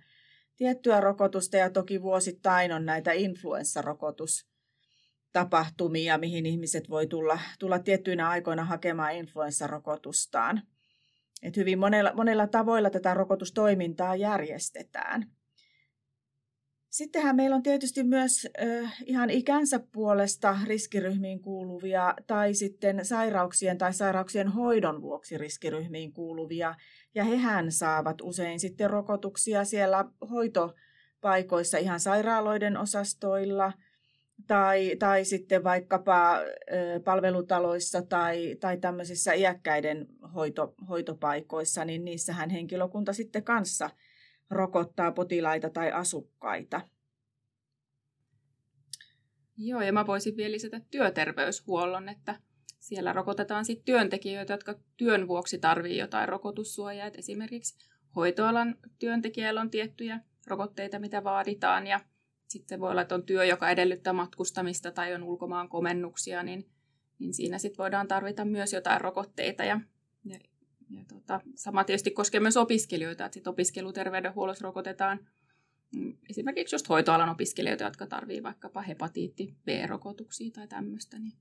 tiettyä 0.57 1.01
rokotusta, 1.01 1.57
ja 1.57 1.71
toki 1.71 2.03
vuosittain 2.03 2.73
on 2.73 2.87
näitä 2.87 3.13
influenssarokotus 3.13 4.54
tapahtumia, 5.35 6.19
mihin 6.19 6.47
ihmiset 6.47 6.91
voi 6.91 7.07
tulla, 7.07 7.39
tulla 7.59 7.79
tiettyinä 7.79 8.29
aikoina 8.29 8.65
hakemaan 8.65 9.15
influenssarokotustaan. 9.15 10.63
Et 11.43 11.57
hyvin 11.57 11.79
monella, 11.79 12.13
monella 12.15 12.47
tavoilla 12.47 12.91
tätä 12.91 13.15
rokotustoimintaa 13.15 14.17
järjestetään. 14.17 15.27
Sittenhän 16.91 17.37
meillä 17.37 17.57
on 17.57 17.63
tietysti 17.63 18.03
myös 18.03 18.49
äh, 18.63 18.97
ihan 19.07 19.31
ikänsä 19.31 19.81
puolesta 19.93 20.59
riskiryhmiin 20.65 21.43
kuuluvia 21.43 22.15
tai 22.27 22.55
sitten 22.55 23.05
sairauksien 23.05 23.79
tai 23.79 23.93
sairauksien 23.95 24.49
hoidon 24.49 25.03
vuoksi 25.03 25.39
riskiryhmiin 25.39 26.13
kuuluvia. 26.13 26.75
Ja 27.15 27.25
hehän 27.25 27.73
saavat 27.73 28.21
usein 28.21 28.61
sitten 28.61 28.91
rokotuksia 28.91 29.65
siellä 29.65 30.05
hoitopaikoissa 30.31 31.79
ihan 31.79 32.01
sairaaloiden 32.01 32.77
osastoilla– 32.77 33.73
tai, 34.47 34.97
tai 34.99 35.25
sitten 35.25 35.65
vaikkapa 35.65 36.37
palvelutaloissa 37.05 38.03
tai, 38.03 38.57
tai 38.61 38.77
tämmöisissä 38.77 39.33
iäkkäiden 39.33 40.07
hoito, 40.35 40.75
hoitopaikoissa, 40.89 41.85
niin 41.85 42.05
niissähän 42.05 42.51
henkilökunta 42.51 43.13
sitten 43.13 43.45
kanssa 43.45 43.91
rokottaa 44.51 45.13
potilaita 45.13 45.71
tai 45.71 45.93
asukkaita. 45.93 46.81
Joo, 49.57 49.81
ja 49.81 49.93
mä 49.93 50.07
voisin 50.07 50.37
vielä 50.37 50.53
lisätä 50.53 50.81
työterveyshuollon, 50.91 52.09
että 52.09 52.41
siellä 52.81 53.13
rokotetaan 53.13 53.65
sitten 53.65 53.85
työntekijöitä, 53.85 54.53
jotka 54.53 54.75
työn 54.97 55.29
vuoksi 55.29 55.59
tarvii 55.59 55.99
jotain 55.99 56.29
rokotussuojaa. 56.29 57.07
Et 57.07 57.19
esimerkiksi 57.19 57.89
hoitoalan 58.17 58.77
työntekijällä 58.99 59.61
on 59.61 59.71
tiettyjä 59.71 60.21
rokotteita, 60.47 60.99
mitä 60.99 61.25
vaaditaan, 61.25 61.87
ja 61.87 62.01
sitten 62.55 62.81
voi 62.81 62.91
olla, 62.91 63.03
että 63.03 63.15
on 63.15 63.23
työ, 63.23 63.45
joka 63.45 63.71
edellyttää 63.71 64.13
matkustamista 64.13 64.91
tai 64.91 65.15
on 65.15 65.23
ulkomaan 65.23 65.69
komennuksia, 65.69 66.43
niin, 66.43 66.69
niin 67.19 67.35
siinä 67.35 67.59
sitten 67.59 67.79
voidaan 67.79 68.09
tarvita 68.09 68.45
myös 68.45 68.73
jotain 68.73 69.01
rokotteita. 69.01 69.65
Ja, 69.65 69.81
ja, 70.25 70.39
ja 70.91 71.05
tota, 71.09 71.41
sama 71.55 71.85
tietysti 71.85 72.11
koskee 72.11 72.41
myös 72.41 72.57
opiskelijoita, 72.57 73.25
että 73.25 73.35
sitten 73.35 73.51
opiskeluterveydenhuollossa 73.51 74.65
rokotetaan 74.65 75.29
mm, 75.97 76.17
esimerkiksi 76.31 76.75
just 76.75 76.89
hoitoalan 76.89 77.29
opiskelijoita, 77.29 77.85
jotka 77.85 78.07
tarvitsevat 78.07 78.45
vaikkapa 78.45 78.83
hepatiitti 78.83 79.57
B-rokotuksia 79.65 80.51
tai 80.51 80.69
tämmöistä, 80.69 81.19
niin 81.19 81.39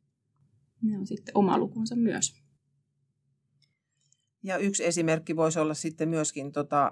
ne 0.82 0.97
on 0.97 1.08
sitten 1.08 1.38
oma 1.38 1.58
lukunsa 1.58 1.95
myös. 1.95 2.42
Ja 4.43 4.58
yksi 4.58 4.86
esimerkki 4.86 5.36
voisi 5.36 5.60
olla 5.60 5.73
sitten 5.73 6.10
myöskin, 6.10 6.51
tota, 6.51 6.91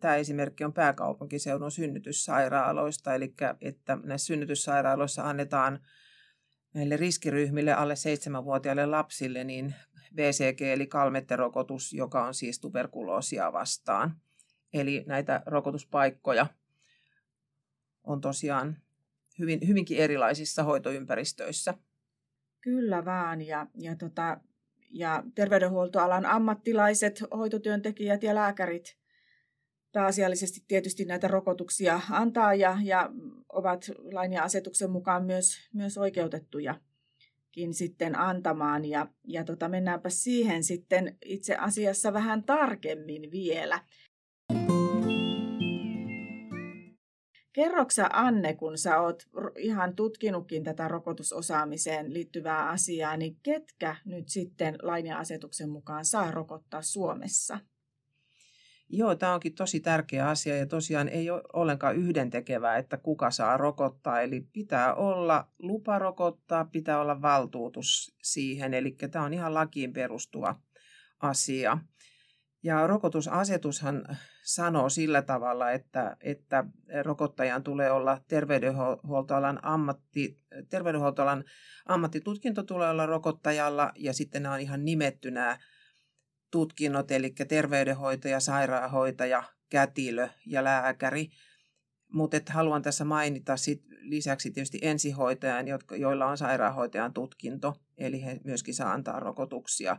tämä 0.00 0.16
esimerkki 0.16 0.64
on 0.64 0.72
pääkaupunkiseudun 0.72 1.70
synnytyssairaaloista, 1.70 3.14
eli 3.14 3.34
että 3.60 3.98
näissä 4.04 4.26
synnytyssairaaloissa 4.26 5.28
annetaan 5.28 5.80
näille 6.74 6.96
riskiryhmille 6.96 7.72
alle 7.72 7.94
7-vuotiaille 7.94 8.86
lapsille 8.86 9.44
niin 9.44 9.74
BCG 10.14 10.60
eli 10.60 10.86
kalmetterokotus, 10.86 11.92
joka 11.92 12.26
on 12.26 12.34
siis 12.34 12.60
tuberkuloosia 12.60 13.52
vastaan. 13.52 14.16
Eli 14.72 15.04
näitä 15.06 15.42
rokotuspaikkoja 15.46 16.46
on 18.04 18.20
tosiaan 18.20 18.76
hyvin, 19.38 19.60
hyvinkin 19.68 19.98
erilaisissa 19.98 20.62
hoitoympäristöissä. 20.62 21.74
Kyllä 22.60 23.04
vaan, 23.04 23.42
ja, 23.42 23.66
ja 23.74 23.96
tota, 23.96 24.40
ja 24.90 25.22
terveydenhuoltoalan 25.34 26.26
ammattilaiset, 26.26 27.22
hoitotyöntekijät 27.36 28.22
ja 28.22 28.34
lääkärit 28.34 28.98
pääasiallisesti 29.92 30.64
tietysti 30.68 31.04
näitä 31.04 31.28
rokotuksia 31.28 32.00
antaa 32.10 32.54
ja, 32.54 32.78
ja 32.84 33.10
ovat 33.52 33.90
lain 34.12 34.32
ja 34.32 34.42
asetuksen 34.42 34.90
mukaan 34.90 35.24
myös, 35.24 35.68
myös 35.74 35.98
oikeutettujakin 35.98 37.74
sitten 37.74 38.18
antamaan. 38.18 38.84
Ja, 38.84 39.06
ja 39.24 39.44
tota, 39.44 39.68
mennäänpä 39.68 40.10
siihen 40.10 40.64
sitten 40.64 41.18
itse 41.24 41.56
asiassa 41.56 42.12
vähän 42.12 42.44
tarkemmin 42.44 43.30
vielä. 43.30 43.80
Kerroksa 47.58 48.08
Anne, 48.12 48.54
kun 48.54 48.78
sä 48.78 49.00
oot 49.00 49.28
ihan 49.56 49.96
tutkinutkin 49.96 50.64
tätä 50.64 50.88
rokotusosaamiseen 50.88 52.14
liittyvää 52.14 52.68
asiaa, 52.68 53.16
niin 53.16 53.36
ketkä 53.42 53.96
nyt 54.04 54.28
sitten 54.28 54.78
lain 54.82 55.06
ja 55.06 55.18
asetuksen 55.18 55.68
mukaan 55.68 56.04
saa 56.04 56.30
rokottaa 56.30 56.82
Suomessa? 56.82 57.58
Joo, 58.88 59.14
tämä 59.14 59.34
onkin 59.34 59.54
tosi 59.54 59.80
tärkeä 59.80 60.28
asia 60.28 60.56
ja 60.56 60.66
tosiaan 60.66 61.08
ei 61.08 61.30
ole 61.30 61.42
ollenkaan 61.52 61.96
yhdentekevää, 61.96 62.76
että 62.78 62.96
kuka 62.96 63.30
saa 63.30 63.56
rokottaa. 63.56 64.20
Eli 64.20 64.40
pitää 64.52 64.94
olla 64.94 65.48
lupa 65.58 65.98
rokottaa, 65.98 66.64
pitää 66.64 67.00
olla 67.00 67.22
valtuutus 67.22 68.16
siihen. 68.22 68.74
Eli 68.74 68.96
tämä 69.10 69.24
on 69.24 69.34
ihan 69.34 69.54
lakiin 69.54 69.92
perustuva 69.92 70.60
asia. 71.20 71.78
Ja 72.62 72.86
rokotusasetushan 72.86 74.16
sanoo 74.44 74.88
sillä 74.88 75.22
tavalla, 75.22 75.70
että, 75.70 76.16
että 76.20 76.64
rokottajan 77.02 77.62
tulee 77.62 77.90
olla 77.90 78.20
terveydenhuoltoalan, 78.28 79.58
ammatti, 79.62 80.38
terveydenhuoltoalan 80.68 81.44
ammattitutkinto 81.86 82.62
tulee 82.62 82.90
olla 82.90 83.06
rokottajalla 83.06 83.92
ja 83.96 84.12
sitten 84.12 84.42
nämä 84.42 84.54
on 84.54 84.60
ihan 84.60 84.84
nimetty 84.84 85.30
nämä 85.30 85.58
tutkinnot, 86.50 87.10
eli 87.10 87.30
terveydenhoitaja, 87.48 88.40
sairaanhoitaja, 88.40 89.42
kätilö 89.70 90.28
ja 90.46 90.64
lääkäri. 90.64 91.30
Mutta 92.12 92.36
haluan 92.50 92.82
tässä 92.82 93.04
mainita 93.04 93.56
sit 93.56 93.82
lisäksi 94.00 94.50
tietysti 94.50 94.78
ensihoitajan, 94.82 95.68
jotka, 95.68 95.96
joilla 95.96 96.26
on 96.26 96.38
sairaanhoitajan 96.38 97.12
tutkinto, 97.12 97.74
eli 97.98 98.24
he 98.24 98.40
myöskin 98.44 98.74
saa 98.74 98.92
antaa 98.92 99.20
rokotuksia. 99.20 99.96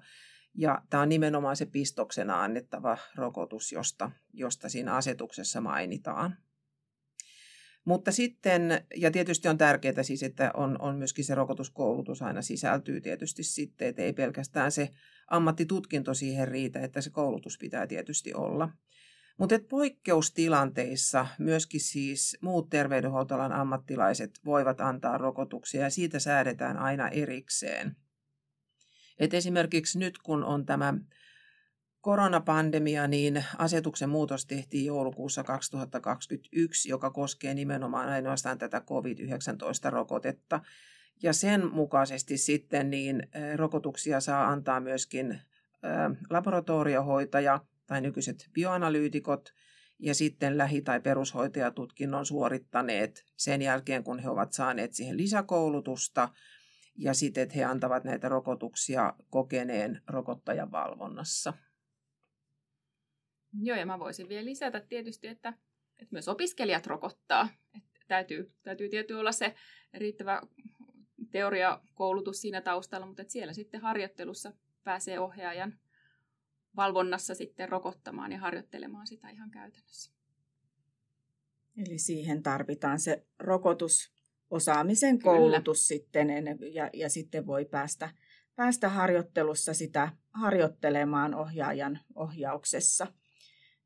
Ja 0.53 0.81
tämä 0.89 1.03
on 1.03 1.09
nimenomaan 1.09 1.55
se 1.55 1.65
pistoksena 1.65 2.43
annettava 2.43 2.97
rokotus, 3.15 3.71
josta, 3.71 4.11
josta 4.33 4.69
siinä 4.69 4.95
asetuksessa 4.95 5.61
mainitaan. 5.61 6.37
Mutta 7.85 8.11
sitten, 8.11 8.85
ja 8.95 9.11
tietysti 9.11 9.47
on 9.47 9.57
tärkeää 9.57 10.03
siis, 10.03 10.23
että 10.23 10.51
on, 10.53 10.81
on 10.81 10.95
myöskin 10.95 11.25
se 11.25 11.35
rokotuskoulutus 11.35 12.21
aina 12.21 12.41
sisältyy 12.41 13.01
tietysti 13.01 13.43
sitten, 13.43 13.87
että 13.87 14.01
ei 14.01 14.13
pelkästään 14.13 14.71
se 14.71 14.89
ammattitutkinto 15.27 16.13
siihen 16.13 16.47
riitä, 16.47 16.79
että 16.79 17.01
se 17.01 17.09
koulutus 17.09 17.57
pitää 17.57 17.87
tietysti 17.87 18.33
olla. 18.33 18.69
Mutta 19.37 19.55
poikkeustilanteissa 19.69 21.27
myöskin 21.39 21.81
siis 21.81 22.37
muut 22.41 22.69
terveydenhuoltoalan 22.69 23.51
ammattilaiset 23.51 24.31
voivat 24.45 24.81
antaa 24.81 25.17
rokotuksia 25.17 25.81
ja 25.81 25.89
siitä 25.89 26.19
säädetään 26.19 26.77
aina 26.77 27.09
erikseen. 27.09 27.95
Et 29.19 29.33
esimerkiksi 29.33 29.99
nyt 29.99 30.17
kun 30.17 30.43
on 30.43 30.65
tämä 30.65 30.93
koronapandemia, 32.01 33.07
niin 33.07 33.45
asetuksen 33.57 34.09
muutos 34.09 34.45
tehtiin 34.45 34.85
joulukuussa 34.85 35.43
2021, 35.43 36.89
joka 36.89 37.09
koskee 37.09 37.53
nimenomaan 37.53 38.09
ainoastaan 38.09 38.57
tätä 38.57 38.81
COVID-19-rokotetta. 38.81 40.59
Ja 41.23 41.33
sen 41.33 41.73
mukaisesti 41.73 42.37
sitten 42.37 42.89
niin 42.89 43.27
rokotuksia 43.55 44.19
saa 44.19 44.47
antaa 44.47 44.79
myöskin 44.79 45.41
laboratoriohoitaja 46.29 47.59
tai 47.87 48.01
nykyiset 48.01 48.49
bioanalyytikot 48.53 49.53
ja 49.99 50.15
sitten 50.15 50.57
lähi- 50.57 50.81
tai 50.81 50.99
perushoitajatutkinnon 50.99 52.25
suorittaneet 52.25 53.25
sen 53.37 53.61
jälkeen, 53.61 54.03
kun 54.03 54.19
he 54.19 54.29
ovat 54.29 54.53
saaneet 54.53 54.93
siihen 54.93 55.17
lisäkoulutusta 55.17 56.29
ja 56.99 57.13
sitten, 57.13 57.43
että 57.43 57.55
he 57.55 57.63
antavat 57.63 58.03
näitä 58.03 58.29
rokotuksia 58.29 59.13
kokeneen 59.29 60.01
rokottajan 60.07 60.71
valvonnassa. 60.71 61.53
Joo, 63.61 63.77
ja 63.77 63.85
mä 63.85 63.99
voisin 63.99 64.29
vielä 64.29 64.45
lisätä 64.45 64.79
tietysti, 64.79 65.27
että, 65.27 65.49
että 65.99 66.11
myös 66.11 66.27
opiskelijat 66.27 66.87
rokottaa. 66.87 67.49
Että 67.77 67.99
täytyy, 68.07 68.53
täytyy 68.63 68.89
tietysti 68.89 69.13
olla 69.13 69.31
se 69.31 69.55
riittävä 69.93 70.41
teoriakoulutus 71.31 72.41
siinä 72.41 72.61
taustalla, 72.61 73.05
mutta 73.05 73.21
että 73.21 73.31
siellä 73.31 73.53
sitten 73.53 73.81
harjoittelussa 73.81 74.53
pääsee 74.83 75.19
ohjaajan 75.19 75.79
valvonnassa 76.75 77.35
sitten 77.35 77.69
rokottamaan 77.69 78.31
ja 78.31 78.39
harjoittelemaan 78.39 79.07
sitä 79.07 79.29
ihan 79.29 79.51
käytännössä. 79.51 80.11
Eli 81.77 81.97
siihen 81.97 82.43
tarvitaan 82.43 82.99
se 82.99 83.25
rokotusosaamisen 84.49 85.19
koulutus 85.19 85.87
Kyllä. 85.87 85.97
sitten 85.97 86.29
ja, 86.73 86.89
ja 86.93 87.09
sitten 87.09 87.47
voi 87.47 87.65
päästä, 87.65 88.09
päästä 88.55 88.89
harjoittelussa 88.89 89.73
sitä 89.73 90.09
harjoittelemaan 90.33 91.35
ohjaajan 91.35 91.99
ohjauksessa. 92.15 93.07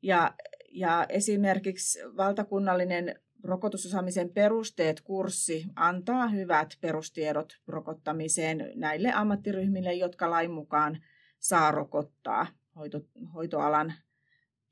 Ja, 0.02 0.34
ja 0.72 1.06
esimerkiksi 1.08 1.98
valtakunnallinen 2.16 3.20
rokotusosaamisen 3.42 4.30
perusteet 4.30 5.00
kurssi 5.00 5.66
antaa 5.76 6.28
hyvät 6.28 6.78
perustiedot 6.80 7.60
rokottamiseen 7.66 8.72
näille 8.74 9.12
ammattiryhmille, 9.14 9.94
jotka 9.94 10.30
lain 10.30 10.50
mukaan 10.50 11.02
saa 11.38 11.70
rokottaa 11.70 12.46
hoito, 12.76 13.00
hoitoalan 13.34 13.94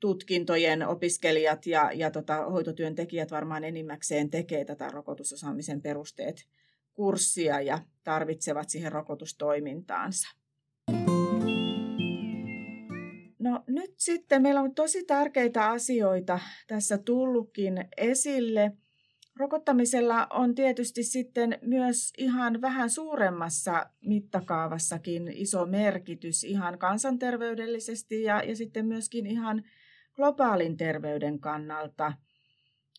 tutkintojen 0.03 0.87
opiskelijat 0.87 1.65
ja, 1.65 1.91
ja 1.93 2.11
tota, 2.11 2.45
hoitotyöntekijät 2.45 3.31
varmaan 3.31 3.63
enimmäkseen 3.63 4.29
tekee 4.29 4.65
tätä 4.65 4.89
rokotusosaamisen 4.89 5.81
perusteet 5.81 6.47
kurssia 6.93 7.61
ja 7.61 7.79
tarvitsevat 8.03 8.69
siihen 8.69 8.91
rokotustoimintaansa. 8.91 10.27
No 13.39 13.63
nyt 13.67 13.93
sitten 13.97 14.41
meillä 14.41 14.61
on 14.61 14.75
tosi 14.75 15.05
tärkeitä 15.05 15.69
asioita 15.69 16.39
tässä 16.67 16.97
tullutkin 16.97 17.85
esille. 17.97 18.71
Rokottamisella 19.35 20.27
on 20.29 20.55
tietysti 20.55 21.03
sitten 21.03 21.59
myös 21.61 22.13
ihan 22.17 22.61
vähän 22.61 22.89
suuremmassa 22.89 23.85
mittakaavassakin 24.05 25.27
iso 25.27 25.65
merkitys 25.65 26.43
ihan 26.43 26.79
kansanterveydellisesti 26.79 28.23
ja, 28.23 28.43
ja 28.43 28.55
sitten 28.55 28.85
myöskin 28.85 29.25
ihan 29.25 29.63
globaalin 30.15 30.77
terveyden 30.77 31.39
kannalta. 31.39 32.13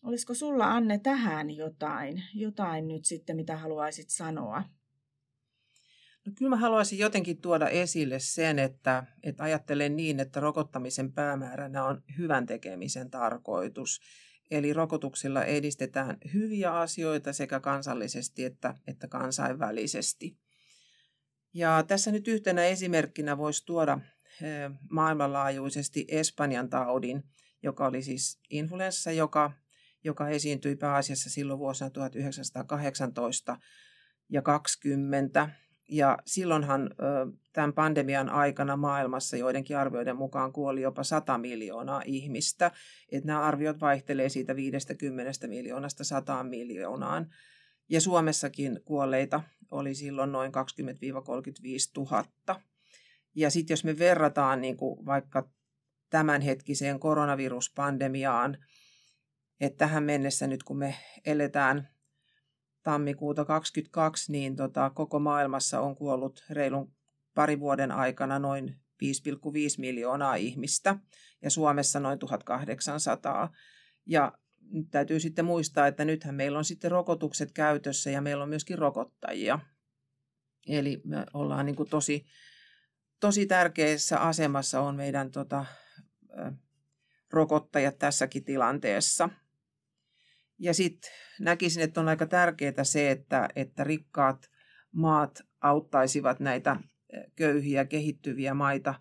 Olisiko 0.03 0.33
sulla 0.33 0.71
Anne 0.71 0.99
tähän 0.99 1.51
jotain, 1.51 2.23
jotain 2.33 2.87
nyt 2.87 3.05
sitten, 3.05 3.35
mitä 3.35 3.57
haluaisit 3.57 4.09
sanoa? 4.09 4.63
No 6.25 6.31
kyllä 6.37 6.49
mä 6.49 6.55
haluaisin 6.55 6.99
jotenkin 6.99 7.41
tuoda 7.41 7.69
esille 7.69 8.19
sen, 8.19 8.59
että, 8.59 9.03
että 9.23 9.43
ajattelen 9.43 9.95
niin, 9.95 10.19
että 10.19 10.39
rokottamisen 10.39 11.13
päämääränä 11.13 11.83
on 11.83 12.03
hyvän 12.17 12.45
tekemisen 12.45 13.09
tarkoitus. 13.09 14.01
Eli 14.51 14.73
rokotuksilla 14.73 15.43
edistetään 15.43 16.17
hyviä 16.33 16.73
asioita 16.73 17.33
sekä 17.33 17.59
kansallisesti 17.59 18.45
että, 18.45 18.75
että 18.87 19.07
kansainvälisesti. 19.07 20.37
Ja 21.53 21.83
tässä 21.87 22.11
nyt 22.11 22.27
yhtenä 22.27 22.65
esimerkkinä 22.65 23.37
voisi 23.37 23.65
tuoda 23.65 23.99
maailmanlaajuisesti 24.89 26.05
Espanjan 26.07 26.69
taudin, 26.69 27.23
joka 27.63 27.87
oli 27.87 28.01
siis 28.01 28.39
influenssa, 28.49 29.11
joka, 29.11 29.51
joka 30.03 30.29
esiintyi 30.29 30.75
pääasiassa 30.75 31.29
silloin 31.29 31.59
vuosina 31.59 31.89
1918 31.89 33.57
ja 34.29 34.41
20. 34.41 35.49
Ja 35.89 36.17
silloinhan 36.25 36.89
tämän 37.53 37.73
pandemian 37.73 38.29
aikana 38.29 38.77
maailmassa 38.77 39.37
joidenkin 39.37 39.77
arvioiden 39.77 40.15
mukaan 40.15 40.53
kuoli 40.53 40.81
jopa 40.81 41.03
100 41.03 41.37
miljoonaa 41.37 42.01
ihmistä. 42.05 42.71
Että 43.11 43.27
nämä 43.27 43.41
arviot 43.41 43.81
vaihtelee 43.81 44.29
siitä 44.29 44.55
50 44.55 45.47
miljoonasta 45.47 46.03
100 46.03 46.43
miljoonaan. 46.43 47.29
Ja 47.89 48.01
Suomessakin 48.01 48.79
kuolleita 48.85 49.43
oli 49.71 49.95
silloin 49.95 50.31
noin 50.31 50.51
20-35 50.51 50.57
000. 51.97 52.25
Ja 53.35 53.49
sitten 53.49 53.73
jos 53.73 53.83
me 53.83 53.99
verrataan 53.99 54.61
niin 54.61 54.77
kuin 54.77 55.05
vaikka 55.05 55.49
tämänhetkiseen 56.09 56.99
koronaviruspandemiaan, 56.99 58.57
että 59.59 59.77
tähän 59.77 60.03
mennessä 60.03 60.47
nyt 60.47 60.63
kun 60.63 60.77
me 60.77 60.95
eletään 61.25 61.89
tammikuuta 62.83 63.45
2022, 63.45 64.31
niin 64.31 64.55
tota, 64.55 64.89
koko 64.89 65.19
maailmassa 65.19 65.79
on 65.79 65.95
kuollut 65.95 66.43
reilun 66.49 66.93
pari 67.33 67.59
vuoden 67.59 67.91
aikana 67.91 68.39
noin 68.39 68.75
5,5 69.03 69.09
miljoonaa 69.77 70.35
ihmistä 70.35 70.95
ja 71.41 71.49
Suomessa 71.49 71.99
noin 71.99 72.19
1800. 72.19 73.53
Ja 74.05 74.31
nyt 74.71 74.87
täytyy 74.91 75.19
sitten 75.19 75.45
muistaa, 75.45 75.87
että 75.87 76.05
nythän 76.05 76.35
meillä 76.35 76.57
on 76.57 76.65
sitten 76.65 76.91
rokotukset 76.91 77.51
käytössä 77.51 78.09
ja 78.09 78.21
meillä 78.21 78.43
on 78.43 78.49
myöskin 78.49 78.77
rokottajia. 78.77 79.59
Eli 80.67 81.01
me 81.05 81.25
ollaan 81.33 81.65
niin 81.65 81.75
kuin 81.75 81.89
tosi, 81.89 82.25
tosi 83.19 83.45
tärkeässä 83.45 84.19
asemassa 84.19 84.81
on 84.81 84.95
meidän 84.95 85.31
tota, 85.31 85.65
rokottajat 87.31 87.97
tässäkin 87.97 88.43
tilanteessa. 88.43 89.29
Ja 90.59 90.73
sitten 90.73 91.11
näkisin, 91.39 91.83
että 91.83 92.01
on 92.01 92.07
aika 92.07 92.25
tärkeää 92.25 92.83
se, 92.83 93.11
että, 93.11 93.49
että 93.55 93.83
rikkaat 93.83 94.51
maat 94.91 95.41
auttaisivat 95.61 96.39
näitä 96.39 96.75
köyhiä, 97.35 97.85
kehittyviä 97.85 98.53
maita 98.53 98.95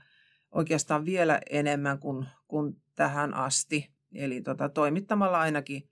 oikeastaan 0.51 1.05
vielä 1.05 1.41
enemmän 1.51 1.99
kuin, 1.99 2.27
kuin 2.49 2.83
tähän 2.95 3.35
asti. 3.35 3.95
Eli 4.15 4.41
tota, 4.41 4.69
toimittamalla 4.69 5.41
ainakin 5.41 5.91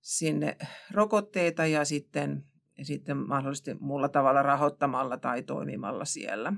sinne 0.00 0.56
rokotteita 0.90 1.66
ja 1.66 1.84
sitten, 1.84 2.44
sitten 2.82 3.16
mahdollisesti 3.16 3.74
muulla 3.80 4.08
tavalla 4.08 4.42
rahoittamalla 4.42 5.16
tai 5.16 5.42
toimimalla 5.42 6.04
siellä. 6.04 6.52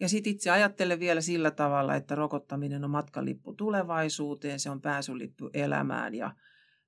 Ja 0.00 0.08
sitten 0.08 0.32
itse 0.32 0.50
ajattelen 0.50 1.00
vielä 1.00 1.20
sillä 1.20 1.50
tavalla, 1.50 1.94
että 1.94 2.14
rokottaminen 2.14 2.84
on 2.84 2.90
matkalippu 2.90 3.54
tulevaisuuteen, 3.54 4.60
se 4.60 4.70
on 4.70 4.80
pääsylippu 4.80 5.50
elämään 5.54 6.14
ja, 6.14 6.34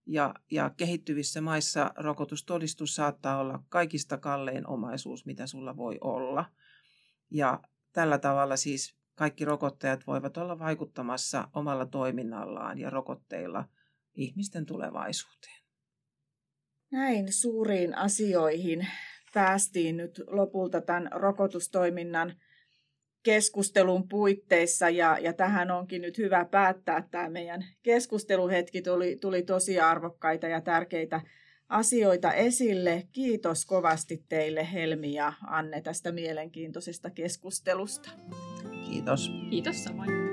ja, 0.06 0.34
ja 0.50 0.70
kehittyvissä 0.76 1.40
maissa 1.40 1.90
rokotustodistus 1.96 2.94
saattaa 2.94 3.38
olla 3.38 3.62
kaikista 3.68 4.18
kallein 4.18 4.66
omaisuus, 4.66 5.26
mitä 5.26 5.46
sulla 5.46 5.76
voi 5.76 5.98
olla. 6.00 6.44
Ja 7.30 7.60
tällä 7.92 8.18
tavalla 8.18 8.56
siis 8.56 8.96
kaikki 9.14 9.44
rokottajat 9.44 10.06
voivat 10.06 10.36
olla 10.36 10.58
vaikuttamassa 10.58 11.48
omalla 11.54 11.86
toiminnallaan 11.86 12.78
ja 12.78 12.90
rokotteilla 12.90 13.64
ihmisten 14.14 14.66
tulevaisuuteen. 14.66 15.62
Näin 16.90 17.32
suuriin 17.32 17.94
asioihin 17.94 18.86
päästiin 19.34 19.96
nyt 19.96 20.20
lopulta 20.26 20.80
tämän 20.80 21.08
rokotustoiminnan 21.12 22.34
keskustelun 23.26 24.08
puitteissa 24.08 24.90
ja, 24.90 25.18
ja 25.18 25.32
tähän 25.32 25.70
onkin 25.70 26.02
nyt 26.02 26.18
hyvä 26.18 26.44
päättää 26.44 27.08
tämä 27.10 27.28
meidän 27.30 27.64
keskusteluhetki. 27.82 28.82
Tuli, 28.82 29.16
tuli 29.16 29.42
tosi 29.42 29.80
arvokkaita 29.80 30.46
ja 30.46 30.60
tärkeitä 30.60 31.20
asioita 31.68 32.32
esille. 32.32 33.02
Kiitos 33.12 33.64
kovasti 33.64 34.24
teille 34.28 34.72
Helmi 34.72 35.14
ja 35.14 35.32
Anne 35.46 35.80
tästä 35.80 36.12
mielenkiintoisesta 36.12 37.10
keskustelusta. 37.10 38.10
Kiitos. 38.90 39.30
Kiitos 39.50 39.84
samoin. 39.84 40.25